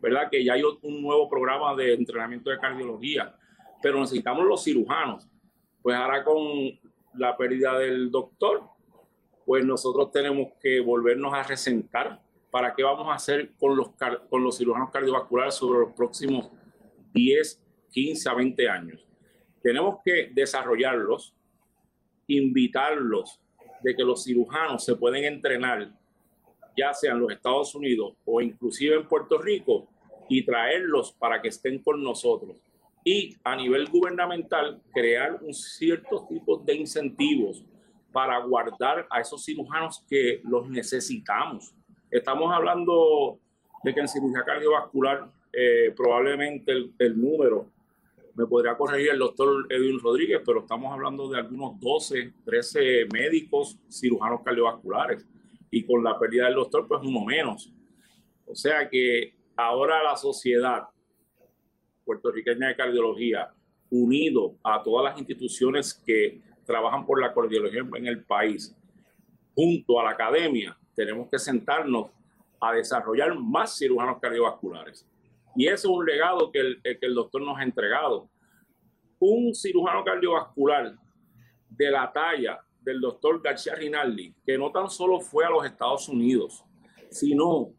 ¿verdad? 0.00 0.28
Que 0.28 0.44
ya 0.44 0.54
hay 0.54 0.62
un 0.64 1.00
nuevo 1.00 1.28
programa 1.28 1.76
de 1.76 1.94
entrenamiento 1.94 2.50
de 2.50 2.58
cardiología, 2.58 3.36
pero 3.80 4.00
necesitamos 4.00 4.44
los 4.44 4.64
cirujanos. 4.64 5.28
Pues 5.80 5.96
ahora 5.96 6.24
con 6.24 6.42
la 7.14 7.36
pérdida 7.36 7.78
del 7.78 8.10
doctor, 8.10 8.64
pues 9.44 9.64
nosotros 9.64 10.10
tenemos 10.10 10.48
que 10.60 10.80
volvernos 10.80 11.32
a 11.32 11.44
resentar 11.44 12.20
para 12.50 12.74
qué 12.74 12.82
vamos 12.82 13.06
a 13.06 13.14
hacer 13.14 13.52
con 13.60 13.76
los, 13.76 13.90
con 14.28 14.42
los 14.42 14.58
cirujanos 14.58 14.90
cardiovasculares 14.90 15.54
sobre 15.54 15.78
los 15.78 15.92
próximos 15.92 16.50
10, 17.12 17.62
15 17.92 18.28
a 18.28 18.34
20 18.34 18.68
años. 18.68 19.05
Tenemos 19.66 19.98
que 20.04 20.30
desarrollarlos, 20.32 21.34
invitarlos 22.28 23.40
de 23.82 23.96
que 23.96 24.04
los 24.04 24.22
cirujanos 24.22 24.84
se 24.84 24.94
pueden 24.94 25.24
entrenar, 25.24 25.90
ya 26.76 26.94
sea 26.94 27.10
en 27.10 27.18
los 27.18 27.32
Estados 27.32 27.74
Unidos 27.74 28.14
o 28.24 28.40
inclusive 28.40 28.94
en 28.94 29.08
Puerto 29.08 29.38
Rico, 29.38 29.88
y 30.28 30.44
traerlos 30.44 31.10
para 31.14 31.42
que 31.42 31.48
estén 31.48 31.80
con 31.80 32.00
nosotros. 32.00 32.56
Y 33.02 33.36
a 33.42 33.56
nivel 33.56 33.88
gubernamental, 33.88 34.80
crear 34.94 35.40
un 35.42 35.52
cierto 35.52 36.24
tipo 36.28 36.58
de 36.58 36.76
incentivos 36.76 37.64
para 38.12 38.38
guardar 38.38 39.08
a 39.10 39.20
esos 39.20 39.44
cirujanos 39.44 40.04
que 40.08 40.42
los 40.44 40.70
necesitamos. 40.70 41.74
Estamos 42.08 42.54
hablando 42.54 43.40
de 43.82 43.92
que 43.92 43.98
en 43.98 44.06
cirugía 44.06 44.44
cardiovascular 44.44 45.28
eh, 45.52 45.92
probablemente 45.96 46.70
el, 46.70 46.94
el 47.00 47.20
número 47.20 47.74
me 48.36 48.46
podría 48.46 48.76
corregir 48.76 49.10
el 49.10 49.18
doctor 49.18 49.66
Edwin 49.70 49.98
Rodríguez, 49.98 50.42
pero 50.44 50.60
estamos 50.60 50.92
hablando 50.92 51.28
de 51.28 51.38
algunos 51.38 51.80
12, 51.80 52.34
13 52.44 53.06
médicos 53.12 53.78
cirujanos 53.90 54.42
cardiovasculares 54.44 55.26
y 55.70 55.84
con 55.84 56.04
la 56.04 56.18
pérdida 56.18 56.44
del 56.44 56.56
doctor, 56.56 56.86
pues 56.86 57.00
uno 57.02 57.24
menos. 57.24 57.72
O 58.46 58.54
sea 58.54 58.88
que 58.90 59.34
ahora 59.56 60.02
la 60.02 60.16
sociedad 60.16 60.84
puertorriqueña 62.04 62.68
de 62.68 62.76
cardiología, 62.76 63.50
unido 63.90 64.56
a 64.62 64.82
todas 64.82 65.04
las 65.04 65.18
instituciones 65.18 65.94
que 65.94 66.42
trabajan 66.66 67.06
por 67.06 67.20
la 67.20 67.32
cardiología 67.32 67.86
en 67.94 68.06
el 68.06 68.22
país, 68.22 68.76
junto 69.54 69.98
a 69.98 70.04
la 70.04 70.10
academia, 70.10 70.76
tenemos 70.94 71.28
que 71.30 71.38
sentarnos 71.38 72.10
a 72.60 72.72
desarrollar 72.74 73.34
más 73.38 73.78
cirujanos 73.78 74.20
cardiovasculares. 74.20 75.06
Y 75.56 75.66
eso 75.66 75.88
es 75.88 75.98
un 75.98 76.04
legado 76.04 76.52
que 76.52 76.60
el, 76.60 76.82
que 76.82 77.06
el 77.06 77.14
doctor 77.14 77.40
nos 77.42 77.58
ha 77.58 77.62
entregado. 77.62 78.28
Un 79.18 79.54
cirujano 79.54 80.04
cardiovascular 80.04 80.94
de 81.70 81.90
la 81.90 82.12
talla 82.12 82.60
del 82.80 83.00
doctor 83.00 83.40
García 83.42 83.74
Rinaldi, 83.74 84.34
que 84.44 84.58
no 84.58 84.70
tan 84.70 84.90
solo 84.90 85.20
fue 85.20 85.44
a 85.44 85.50
los 85.50 85.64
Estados 85.64 86.08
Unidos, 86.08 86.62
sino 87.10 87.72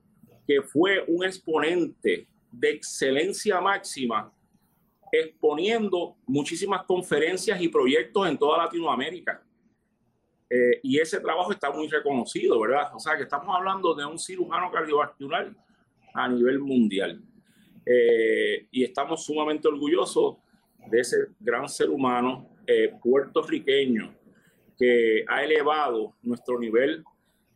que 0.45 0.61
fue 0.61 1.03
un 1.07 1.23
exponente 1.23 2.27
de 2.51 2.69
excelencia 2.71 3.61
máxima, 3.61 4.33
exponiendo 5.11 6.17
muchísimas 6.25 6.83
conferencias 6.83 7.61
y 7.61 7.67
proyectos 7.67 8.27
en 8.27 8.37
toda 8.37 8.57
Latinoamérica. 8.57 9.43
Eh, 10.49 10.79
y 10.81 10.99
ese 10.99 11.19
trabajo 11.19 11.51
está 11.51 11.71
muy 11.71 11.87
reconocido, 11.87 12.59
¿verdad? 12.59 12.89
O 12.95 12.99
sea 12.99 13.15
que 13.15 13.23
estamos 13.23 13.53
hablando 13.55 13.93
de 13.93 14.05
un 14.05 14.17
cirujano 14.17 14.71
cardiovascular 14.71 15.53
a 16.13 16.27
nivel 16.27 16.59
mundial. 16.59 17.21
Eh, 17.89 18.67
y 18.71 18.83
estamos 18.83 19.23
sumamente 19.23 19.67
orgullosos 19.67 20.37
de 20.89 20.99
ese 20.99 21.17
gran 21.39 21.69
ser 21.69 21.89
humano 21.89 22.49
eh, 22.65 22.93
puertorriqueño 23.01 24.13
que 24.77 25.23
ha 25.27 25.43
elevado 25.43 26.15
nuestro 26.21 26.59
nivel 26.59 27.03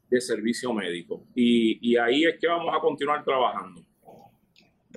de 0.10 0.22
servicio 0.22 0.74
médico. 0.74 1.26
Y, 1.36 1.98
ahí 1.98 2.24
es 2.24 2.38
que 2.40 2.48
vamos 2.48 2.74
a 2.74 2.80
continuar 2.80 3.24
trabajando. 3.24 3.82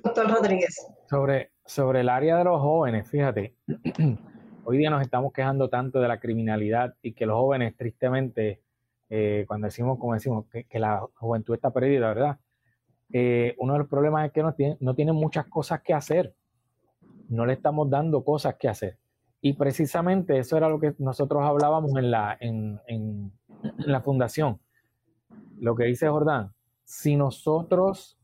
Doctor 0.03 0.29
Rodríguez. 0.29 0.87
Sobre, 1.09 1.51
sobre 1.65 2.01
el 2.01 2.09
área 2.09 2.37
de 2.37 2.43
los 2.45 2.61
jóvenes, 2.61 3.09
fíjate, 3.09 3.55
hoy 4.63 4.77
día 4.77 4.89
nos 4.89 5.01
estamos 5.01 5.33
quejando 5.33 5.69
tanto 5.69 5.99
de 5.99 6.07
la 6.07 6.19
criminalidad 6.19 6.95
y 7.01 7.13
que 7.13 7.25
los 7.25 7.37
jóvenes, 7.37 7.75
tristemente, 7.75 8.61
eh, 9.09 9.45
cuando 9.47 9.65
decimos, 9.65 9.99
como 9.99 10.13
decimos, 10.13 10.45
que, 10.51 10.63
que, 10.63 10.79
la 10.79 11.05
juventud 11.15 11.53
está 11.53 11.71
perdida, 11.71 12.07
¿verdad? 12.07 12.39
Eh, 13.11 13.55
uno 13.59 13.73
de 13.73 13.79
los 13.79 13.87
problemas 13.87 14.25
es 14.25 14.31
que 14.31 14.43
no, 14.43 14.53
tiene, 14.53 14.77
no 14.79 14.95
tienen 14.95 15.15
muchas 15.15 15.45
cosas 15.47 15.81
que 15.81 15.93
hacer. 15.93 16.33
No 17.29 17.45
le 17.45 17.53
estamos 17.53 17.89
dando 17.89 18.23
cosas 18.23 18.55
que 18.55 18.67
hacer. 18.67 18.97
Y 19.45 19.53
precisamente 19.53 20.39
eso 20.39 20.57
era 20.57 20.69
lo 20.69 20.79
que 20.79 20.95
nosotros 20.97 21.43
hablábamos 21.43 21.95
en, 21.97 22.09
la, 22.09 22.35
en, 22.39 23.31
la 23.77 24.01
fundación, 24.01 24.59
lo 25.59 25.75
que 25.75 25.83
dice 25.83 26.07
Jordán, 26.07 26.51
si 26.83 27.15
nosotros 27.15 28.17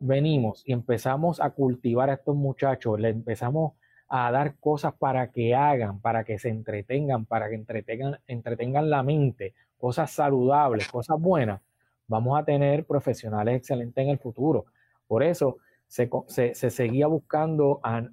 venimos 0.00 0.62
y 0.66 0.72
empezamos 0.72 1.42
a 1.42 1.50
cultivar 1.50 2.08
a 2.08 2.14
estos 2.14 2.36
muchachos, 2.36 2.98
le 2.98 3.10
empezamos 3.10 3.74
a 4.08 4.30
dar 4.30 4.56
cosas 4.60 4.94
para 4.94 5.30
que 5.30 5.54
hagan, 5.54 6.00
para 6.00 6.24
que 6.24 6.38
se 6.38 6.48
entretengan, 6.48 7.26
para 7.26 7.50
que 7.50 7.56
entretengan, 7.56 8.18
entretengan 8.26 8.88
la 8.88 9.02
mente, 9.02 9.52
cosas 9.76 10.10
saludables, 10.10 10.88
cosas 10.88 11.20
buenas, 11.20 11.60
vamos 12.12 12.38
a 12.38 12.44
tener 12.44 12.84
profesionales 12.84 13.56
excelentes 13.56 14.04
en 14.04 14.10
el 14.10 14.18
futuro. 14.18 14.66
Por 15.06 15.22
eso 15.22 15.56
se, 15.88 16.10
seguía 16.54 17.06
buscando 17.06 17.80
a, 17.82 18.06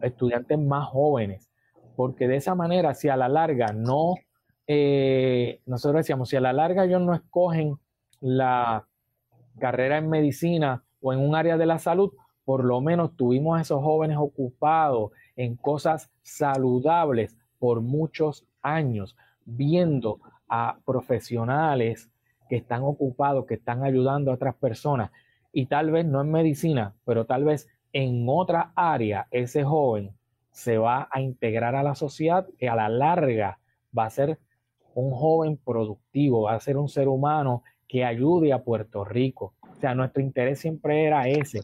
estudiantes 0.00 0.56
más 0.56 0.86
jóvenes, 0.86 1.50
porque 1.96 2.28
de 2.28 2.36
esa 2.36 2.54
manera, 2.54 2.94
si 2.94 3.08
a 3.08 3.16
la 3.16 3.28
larga 3.28 3.72
no, 3.74 4.14
eh, 4.68 5.60
nosotros 5.66 6.00
decíamos, 6.00 6.28
si 6.28 6.36
a 6.36 6.40
la 6.40 6.52
larga 6.52 6.84
ellos 6.84 7.02
no 7.02 7.12
escogen 7.12 7.76
la 8.20 8.86
carrera 9.58 9.98
en 9.98 10.08
medicina 10.08 10.84
o 11.00 11.12
en 11.12 11.18
un 11.18 11.34
área 11.34 11.56
de 11.56 11.66
la 11.66 11.80
salud, 11.80 12.12
por 12.44 12.64
lo 12.64 12.80
menos 12.80 13.16
tuvimos 13.16 13.58
a 13.58 13.62
esos 13.62 13.82
jóvenes 13.82 14.16
ocupados 14.18 15.10
en 15.34 15.56
cosas 15.56 16.08
saludables 16.22 17.36
por 17.58 17.80
muchos 17.80 18.46
años, 18.62 19.16
viendo 19.44 20.20
a 20.48 20.78
profesionales 20.84 22.08
que 22.48 22.56
están 22.56 22.82
ocupados, 22.82 23.46
que 23.46 23.54
están 23.54 23.84
ayudando 23.84 24.30
a 24.30 24.34
otras 24.34 24.54
personas. 24.56 25.10
Y 25.52 25.66
tal 25.66 25.90
vez 25.90 26.06
no 26.06 26.20
en 26.20 26.30
medicina, 26.30 26.94
pero 27.04 27.26
tal 27.26 27.44
vez 27.44 27.68
en 27.92 28.26
otra 28.28 28.72
área, 28.74 29.26
ese 29.30 29.64
joven 29.64 30.12
se 30.50 30.78
va 30.78 31.08
a 31.10 31.20
integrar 31.20 31.74
a 31.74 31.82
la 31.82 31.94
sociedad 31.94 32.46
que 32.58 32.68
a 32.68 32.74
la 32.74 32.88
larga 32.88 33.58
va 33.96 34.06
a 34.06 34.10
ser 34.10 34.38
un 34.94 35.12
joven 35.12 35.56
productivo, 35.56 36.42
va 36.42 36.54
a 36.54 36.60
ser 36.60 36.76
un 36.76 36.88
ser 36.88 37.08
humano 37.08 37.62
que 37.86 38.04
ayude 38.04 38.52
a 38.52 38.62
Puerto 38.62 39.04
Rico. 39.04 39.54
O 39.70 39.80
sea, 39.80 39.94
nuestro 39.94 40.22
interés 40.22 40.58
siempre 40.58 41.04
era 41.04 41.28
ese, 41.28 41.62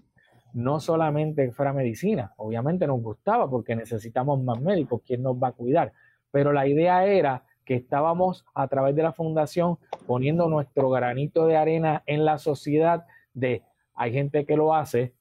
no 0.52 0.78
solamente 0.78 1.50
fuera 1.50 1.72
medicina, 1.72 2.32
obviamente 2.36 2.86
nos 2.86 3.02
gustaba 3.02 3.50
porque 3.50 3.74
necesitamos 3.74 4.40
más 4.42 4.60
médicos, 4.60 5.02
¿quién 5.04 5.22
nos 5.22 5.36
va 5.36 5.48
a 5.48 5.52
cuidar? 5.52 5.92
Pero 6.30 6.52
la 6.52 6.66
idea 6.66 7.04
era 7.04 7.42
que 7.64 7.74
estábamos 7.74 8.44
a 8.54 8.68
través 8.68 8.94
de 8.94 9.02
la 9.02 9.12
fundación 9.12 9.78
poniendo 10.06 10.48
nuestro 10.48 10.90
granito 10.90 11.46
de 11.46 11.56
arena 11.56 12.02
en 12.06 12.24
la 12.24 12.38
sociedad 12.38 13.06
de 13.32 13.62
hay 13.94 14.12
gente 14.12 14.44
que 14.44 14.56
lo 14.56 14.74
hace 14.74 15.14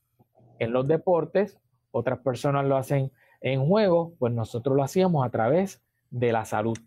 en 0.60 0.74
los 0.74 0.88
deportes, 0.88 1.60
otras 1.92 2.20
personas 2.20 2.66
lo 2.66 2.76
hacen 2.76 3.12
en 3.42 3.66
juego, 3.66 4.14
pues 4.20 4.34
nosotros 4.34 4.76
lo 4.76 4.84
hacíamos 4.84 5.26
a 5.26 5.30
través 5.30 5.82
de 6.10 6.32
la 6.32 6.46
salud. 6.46 6.78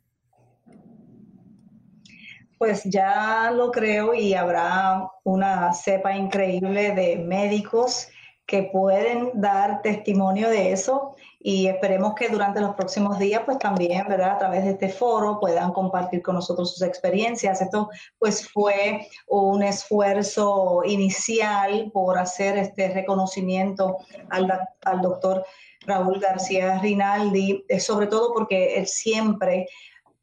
Pues 2.58 2.84
ya 2.84 3.50
lo 3.50 3.70
creo 3.70 4.14
y 4.14 4.34
habrá 4.34 5.08
una 5.24 5.72
cepa 5.74 6.16
increíble 6.16 6.94
de 6.94 7.18
médicos 7.18 8.08
que 8.46 8.62
pueden 8.72 9.32
dar 9.34 9.82
testimonio 9.82 10.48
de 10.48 10.72
eso 10.72 11.16
y 11.40 11.66
esperemos 11.66 12.14
que 12.14 12.28
durante 12.28 12.60
los 12.60 12.74
próximos 12.74 13.18
días 13.18 13.42
pues 13.44 13.58
también, 13.58 14.06
¿verdad? 14.08 14.32
A 14.32 14.38
través 14.38 14.64
de 14.64 14.70
este 14.70 14.88
foro 14.88 15.40
puedan 15.40 15.72
compartir 15.72 16.22
con 16.22 16.36
nosotros 16.36 16.72
sus 16.72 16.82
experiencias. 16.82 17.60
Esto 17.60 17.88
pues 18.18 18.48
fue 18.48 19.08
un 19.26 19.62
esfuerzo 19.62 20.82
inicial 20.84 21.90
por 21.92 22.18
hacer 22.18 22.56
este 22.56 22.88
reconocimiento 22.88 23.98
al, 24.30 24.50
al 24.84 25.02
doctor 25.02 25.44
Raúl 25.86 26.20
García 26.20 26.78
Rinaldi, 26.78 27.64
eh, 27.68 27.80
sobre 27.80 28.06
todo 28.06 28.32
porque 28.32 28.76
él 28.76 28.86
siempre 28.86 29.66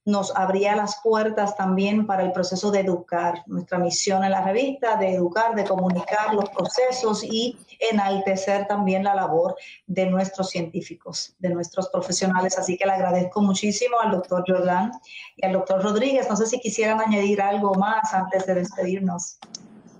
nos 0.05 0.35
abría 0.35 0.75
las 0.75 0.99
puertas 1.01 1.55
también 1.55 2.05
para 2.05 2.23
el 2.23 2.31
proceso 2.31 2.71
de 2.71 2.81
educar. 2.81 3.43
Nuestra 3.47 3.79
misión 3.79 4.23
en 4.23 4.31
la 4.31 4.43
revista, 4.43 4.97
de 4.97 5.15
educar, 5.15 5.55
de 5.55 5.63
comunicar 5.63 6.33
los 6.33 6.49
procesos 6.49 7.23
y 7.23 7.57
enaltecer 7.79 8.67
también 8.67 9.03
la 9.03 9.15
labor 9.15 9.55
de 9.87 10.05
nuestros 10.07 10.49
científicos, 10.49 11.35
de 11.39 11.49
nuestros 11.49 11.89
profesionales. 11.89 12.57
Así 12.57 12.77
que 12.77 12.85
le 12.85 12.91
agradezco 12.91 13.41
muchísimo 13.41 13.99
al 13.99 14.11
doctor 14.11 14.43
Jordán 14.45 14.91
y 15.37 15.45
al 15.45 15.53
doctor 15.53 15.81
Rodríguez. 15.81 16.29
No 16.29 16.35
sé 16.35 16.47
si 16.47 16.59
quisieran 16.59 16.99
añadir 16.99 17.41
algo 17.41 17.73
más 17.75 18.13
antes 18.13 18.45
de 18.45 18.55
despedirnos. 18.55 19.39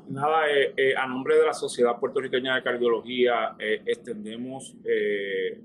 Nada, 0.09 0.49
eh, 0.49 0.73
eh, 0.75 0.93
a 0.97 1.07
nombre 1.07 1.37
de 1.37 1.45
la 1.45 1.53
Sociedad 1.53 1.97
Puertorriqueña 1.97 2.55
de 2.55 2.63
Cardiología, 2.63 3.55
eh, 3.57 3.81
extendemos 3.85 4.75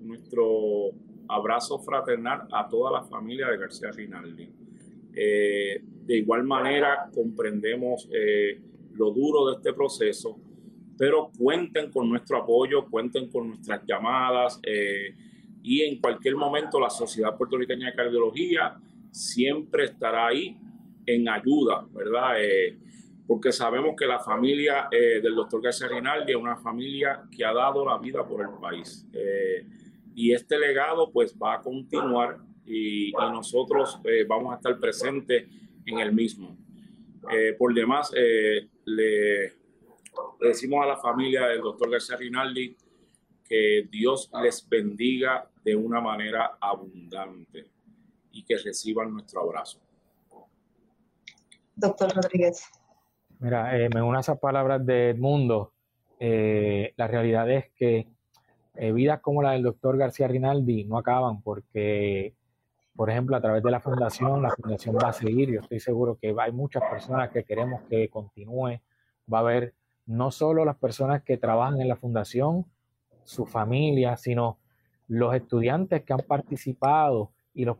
nuestro 0.01 0.93
abrazo 1.29 1.79
fraternal 1.79 2.49
a 2.51 2.69
toda 2.69 2.91
la 2.91 3.03
familia 3.05 3.49
de 3.49 3.59
García 3.59 3.91
Rinaldi. 3.91 4.49
Eh, 5.15 5.83
de 5.83 6.17
igual 6.17 6.45
manera, 6.45 7.09
comprendemos 7.13 8.09
eh, 8.13 8.61
lo 8.95 9.11
duro 9.11 9.49
de 9.49 9.57
este 9.57 9.73
proceso, 9.73 10.39
pero 10.97 11.31
cuenten 11.37 11.91
con 11.91 12.09
nuestro 12.09 12.39
apoyo, 12.39 12.87
cuenten 12.87 13.29
con 13.29 13.49
nuestras 13.49 13.85
llamadas 13.87 14.61
eh, 14.63 15.15
y 15.63 15.83
en 15.83 16.01
cualquier 16.01 16.37
momento 16.37 16.81
la 16.81 16.91
Sociedad 16.91 17.37
Puertorriqueña 17.37 17.87
de 17.91 17.95
Cardiología 17.95 18.77
siempre 19.11 19.85
estará 19.85 20.29
ahí 20.29 20.57
en 21.07 21.29
ayuda, 21.29 21.87
¿verdad? 21.93 22.35
porque 23.27 23.53
sabemos 23.53 23.95
que 23.97 24.07
la 24.07 24.19
familia 24.21 24.89
del 24.91 25.35
doctor 25.35 25.61
García 25.61 25.89
Rinaldi 25.89 26.33
es 26.33 26.39
una 26.39 26.57
familia 26.57 27.23
que 27.31 27.45
ha 27.45 27.53
dado 27.53 27.85
la 27.85 27.99
vida 27.99 28.27
por 28.27 28.41
el 28.41 28.49
país 28.61 29.07
y 30.19 30.33
este 30.33 30.59
legado 30.59 31.13
pues 31.13 31.33
va 31.41 31.55
a 31.55 31.61
continuar 31.61 32.39
y, 32.67 33.13
nosotros 33.13 34.01
eh, 34.03 34.25
vamos 34.29 34.53
a 34.53 34.57
estar 34.57 34.77
presentes 34.81 35.47
en 35.87 35.99
el 36.01 36.13
mismo. 36.13 36.57
Eh, 37.31 37.55
por 37.57 37.73
demás, 37.73 38.13
eh, 38.17 38.69
le, 38.85 39.53
decimos 40.41 40.85
a 40.85 40.89
la 40.89 40.97
familia 40.97 41.47
del 41.47 41.61
doctor 41.61 41.89
García 41.89 42.17
Rinaldi 42.17 42.77
que 43.45 43.87
Dios 43.89 44.29
les 44.43 44.69
bendiga 44.69 45.49
de 45.65 45.77
una 45.77 46.01
manera 46.01 46.59
abundante 46.61 47.71
y 48.33 48.45
que 48.45 48.59
reciban 48.59 49.13
nuestro 49.13 49.43
abrazo. 49.43 49.81
Doctor 51.77 52.13
Rodríguez. 52.13 52.65
Mira, 53.39 53.71
me 53.95 54.03
uno 54.03 54.19
a 54.19 54.21
esas 54.21 54.41
palabras 54.41 54.85
de 54.85 55.11
Edmundo. 55.11 55.75
la 56.19 57.07
realidad 57.07 57.49
es 57.53 57.71
que 57.77 58.18
eh, 58.81 58.93
vidas 58.93 59.19
como 59.21 59.43
la 59.43 59.53
del 59.53 59.65
doctor 59.65 59.97
García 59.97 60.29
Rinaldi 60.29 60.85
no 60.85 60.99
acaban 60.99 61.43
porque, 61.43 62.37
por 62.95 63.11
ejemplo, 63.11 63.37
a 63.37 63.41
través 63.41 63.61
de 63.61 63.73
la 63.73 63.81
fundación, 63.81 64.41
la 64.41 64.51
fundación 64.51 64.97
va 64.97 65.09
a 65.09 65.13
seguir. 65.13 65.51
Yo 65.51 65.61
estoy 65.61 65.81
seguro 65.81 66.17
que 66.17 66.33
hay 66.39 66.53
muchas 66.53 66.85
personas 66.89 67.31
que 67.31 67.43
queremos 67.43 67.83
que 67.91 68.09
continúe. 68.09 68.81
Va 69.33 69.39
a 69.39 69.41
haber 69.41 69.75
no 70.07 70.31
solo 70.31 70.65
las 70.65 70.77
personas 70.77 71.25
que 71.25 71.37
trabajan 71.37 71.81
en 71.81 71.89
la 71.89 71.97
fundación, 71.97 72.67
su 73.25 73.47
familia, 73.47 74.17
sino 74.17 74.59
los 75.09 75.35
estudiantes 75.35 76.05
que 76.05 76.13
han 76.13 76.21
participado 76.21 77.33
y 77.55 77.65
los, 77.65 77.79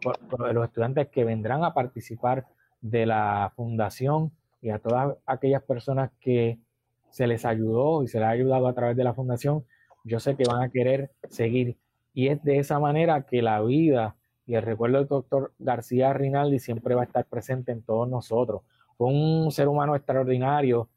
los 0.53 0.65
estudiantes 0.65 1.09
que 1.11 1.23
vendrán 1.23 1.63
a 1.63 1.75
participar 1.75 2.45
de 2.81 3.07
la 3.07 3.53
fundación 3.55 4.33
y 4.61 4.71
a 4.71 4.81
todas 4.81 5.17
aquellas 5.27 5.63
personas 5.63 6.11
que 6.19 6.59
se 7.11 7.29
les 7.29 7.45
ayudó 7.45 8.03
y 8.03 8.09
se 8.09 8.19
les 8.19 8.27
ha 8.27 8.31
ayudado 8.31 8.67
a 8.67 8.75
través 8.75 8.97
de 8.97 9.05
la 9.05 9.15
fundación 9.15 9.65
yo 10.09 10.21
sé 10.21 10.37
que 10.37 10.45
van 10.49 10.63
a 10.63 10.71
querer 10.71 11.11
seguir. 11.29 11.77
Y 12.15 12.29
es 12.29 12.43
de 12.43 12.59
esa 12.59 12.81
manera 12.81 13.23
que 13.27 13.43
la 13.43 13.61
vida 13.63 14.17
y 14.47 14.55
el 14.55 14.63
recuerdo 14.63 14.99
del 14.99 15.07
doctor 15.07 15.53
García 15.59 16.13
Rinaldi 16.15 16.59
siempre 16.59 16.95
va 16.95 17.03
a 17.03 17.05
estar 17.05 17.27
presente 17.27 17.71
en 17.71 17.83
todos 17.83 18.09
nosotros. 18.09 18.63
Fue 18.97 19.09
un 19.09 19.53
ser 19.53 19.69
humano 19.69 19.95
extraordinario, 19.95 20.89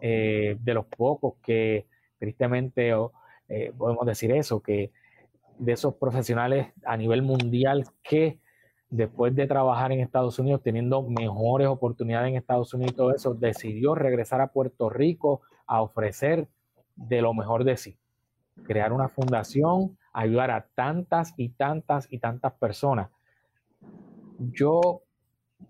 eh, 0.00 0.56
de 0.60 0.74
los 0.74 0.86
pocos 0.86 1.34
que 1.42 1.86
tristemente 2.18 2.92
eh, 3.48 3.72
podemos 3.76 4.06
decir 4.06 4.32
eso, 4.32 4.60
que 4.60 4.90
de 5.58 5.72
esos 5.72 5.94
profesionales 5.94 6.68
a 6.84 6.96
nivel 6.96 7.22
mundial 7.22 7.84
que 8.02 8.38
después 8.90 9.34
de 9.34 9.46
trabajar 9.46 9.92
en 9.92 10.00
Estados 10.00 10.38
Unidos, 10.38 10.62
teniendo 10.62 11.02
mejores 11.02 11.68
oportunidades 11.68 12.30
en 12.30 12.36
Estados 12.36 12.72
Unidos 12.74 12.92
y 12.92 12.96
todo 12.96 13.14
eso, 13.14 13.34
decidió 13.34 13.94
regresar 13.94 14.40
a 14.40 14.48
Puerto 14.48 14.88
Rico 14.88 15.42
a 15.66 15.82
ofrecer 15.82 16.48
de 16.96 17.20
lo 17.20 17.34
mejor 17.34 17.64
de 17.64 17.76
sí 17.76 17.98
crear 18.62 18.92
una 18.92 19.08
fundación, 19.08 19.96
ayudar 20.12 20.50
a 20.50 20.66
tantas 20.74 21.34
y 21.36 21.50
tantas 21.50 22.06
y 22.10 22.18
tantas 22.18 22.52
personas. 22.54 23.10
Yo 24.38 25.02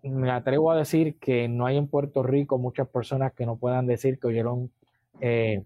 me 0.02 0.30
atrevo 0.30 0.70
a 0.70 0.76
decir 0.76 1.18
que 1.18 1.48
no 1.48 1.66
hay 1.66 1.76
en 1.76 1.88
Puerto 1.88 2.22
Rico 2.22 2.58
muchas 2.58 2.88
personas 2.88 3.32
que 3.32 3.46
no 3.46 3.56
puedan 3.56 3.86
decir 3.86 4.18
que 4.18 4.26
oyeron 4.26 4.70
eh, 5.20 5.64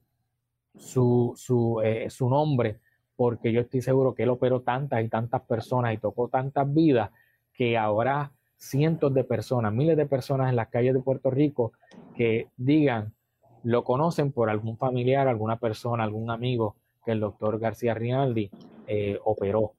su, 0.76 1.32
su, 1.36 1.80
eh, 1.82 2.10
su 2.10 2.28
nombre, 2.28 2.78
porque 3.16 3.52
yo 3.52 3.60
estoy 3.60 3.82
seguro 3.82 4.14
que 4.14 4.24
él 4.24 4.30
operó 4.30 4.60
tantas 4.60 5.02
y 5.04 5.08
tantas 5.08 5.42
personas 5.42 5.94
y 5.94 5.98
tocó 5.98 6.28
tantas 6.28 6.72
vidas 6.72 7.10
que 7.52 7.76
habrá 7.76 8.32
cientos 8.56 9.12
de 9.14 9.24
personas, 9.24 9.72
miles 9.72 9.96
de 9.96 10.06
personas 10.06 10.50
en 10.50 10.56
las 10.56 10.68
calles 10.68 10.94
de 10.94 11.00
Puerto 11.00 11.30
Rico 11.30 11.72
que 12.16 12.48
digan, 12.56 13.12
lo 13.64 13.82
conocen 13.84 14.32
por 14.32 14.50
algún 14.50 14.76
familiar, 14.76 15.26
alguna 15.26 15.58
persona, 15.58 16.04
algún 16.04 16.30
amigo 16.30 16.76
el 17.12 17.20
doctor 17.20 17.58
García 17.58 17.94
Rinaldi 17.94 18.50
eh, 18.86 19.18
operó 19.24 19.72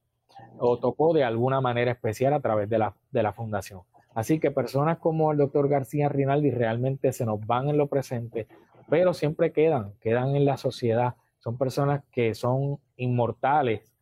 o 0.58 0.78
tocó 0.78 1.14
de 1.14 1.24
alguna 1.24 1.62
manera 1.62 1.92
especial 1.92 2.34
a 2.34 2.40
través 2.40 2.70
de 2.70 2.78
la, 2.78 2.94
de 3.12 3.24
la 3.24 3.34
fundación. 3.34 3.82
Así 4.14 4.40
que 4.40 4.52
personas 4.52 4.98
como 4.98 5.32
el 5.32 5.38
doctor 5.38 5.70
García 5.70 6.10
Rinaldi 6.10 6.52
realmente 6.52 7.14
se 7.14 7.26
nos 7.26 7.46
van 7.46 7.70
en 7.70 7.78
lo 7.78 7.88
presente, 7.88 8.48
pero 8.90 9.14
siempre 9.14 9.52
quedan, 9.52 9.94
quedan 10.02 10.36
en 10.36 10.46
la 10.46 10.58
sociedad. 10.58 11.16
Son 11.40 11.58
personas 11.58 12.04
que 12.12 12.34
son 12.36 12.80
inmortales 12.98 13.94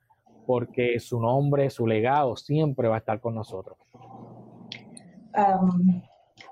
porque 0.45 0.99
su 0.99 1.19
nombre, 1.19 1.69
su 1.69 1.85
legado 1.85 2.35
siempre 2.37 2.87
va 2.87 2.95
a 2.95 2.99
estar 2.99 3.19
con 3.19 3.35
nosotros. 3.35 3.77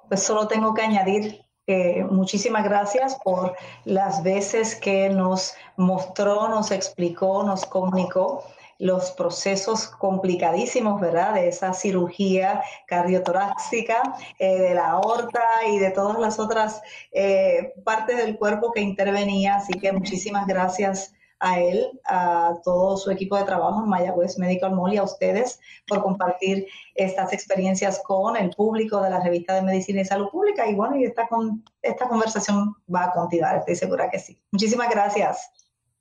pues 0.09 0.21
solo 0.21 0.47
tengo 0.47 0.73
que 0.73 0.81
añadir 0.81 1.44
eh, 1.67 2.03
muchísimas 2.03 2.63
gracias 2.63 3.17
por 3.23 3.55
las 3.85 4.21
veces 4.21 4.75
que 4.75 5.09
nos 5.09 5.55
mostró, 5.77 6.47
nos 6.47 6.69
explicó, 6.69 7.43
nos 7.43 7.65
comunicó 7.65 8.43
los 8.77 9.11
procesos 9.11 9.87
complicadísimos, 9.87 11.01
¿verdad? 11.01 11.33
De 11.33 11.47
esa 11.47 11.73
cirugía 11.73 12.61
cardiotorácica, 12.85 14.15
eh, 14.37 14.59
de 14.59 14.73
la 14.75 14.91
aorta 14.91 15.43
y 15.67 15.79
de 15.79 15.89
todas 15.89 16.19
las 16.19 16.37
otras 16.39 16.81
eh, 17.11 17.73
partes 17.83 18.17
del 18.17 18.37
cuerpo 18.37 18.71
que 18.71 18.81
intervenía. 18.81 19.55
Así 19.55 19.73
que 19.79 19.91
muchísimas 19.91 20.45
gracias 20.45 21.14
a 21.39 21.59
él, 21.59 21.99
a 22.05 22.53
todo 22.63 22.97
su 22.97 23.11
equipo 23.11 23.37
de 23.37 23.43
trabajo 23.43 23.83
en 23.83 23.89
Mayagüez 23.89 24.37
Medical 24.37 24.73
Mall 24.73 24.93
y 24.93 24.97
a 24.97 25.03
ustedes 25.03 25.59
por 25.87 26.01
compartir 26.01 26.67
estas 26.95 27.33
experiencias 27.33 28.01
con 28.05 28.37
el 28.37 28.49
público 28.51 29.01
de 29.01 29.09
la 29.09 29.19
revista 29.19 29.53
de 29.55 29.61
Medicina 29.61 30.01
y 30.01 30.05
Salud 30.05 30.29
Pública. 30.29 30.67
Y 30.67 30.75
bueno, 30.75 30.95
y 30.95 31.05
esta, 31.05 31.27
con, 31.27 31.63
esta 31.81 32.07
conversación 32.07 32.75
va 32.93 33.05
a 33.05 33.11
continuar, 33.11 33.57
estoy 33.57 33.75
segura 33.75 34.09
que 34.09 34.19
sí. 34.19 34.39
Muchísimas 34.51 34.89
gracias. 34.89 35.49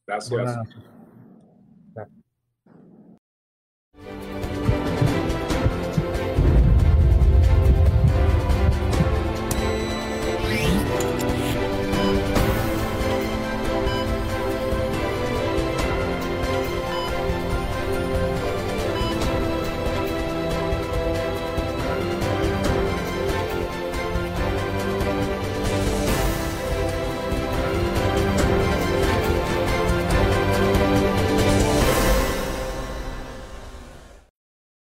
Gracias. 0.07 0.59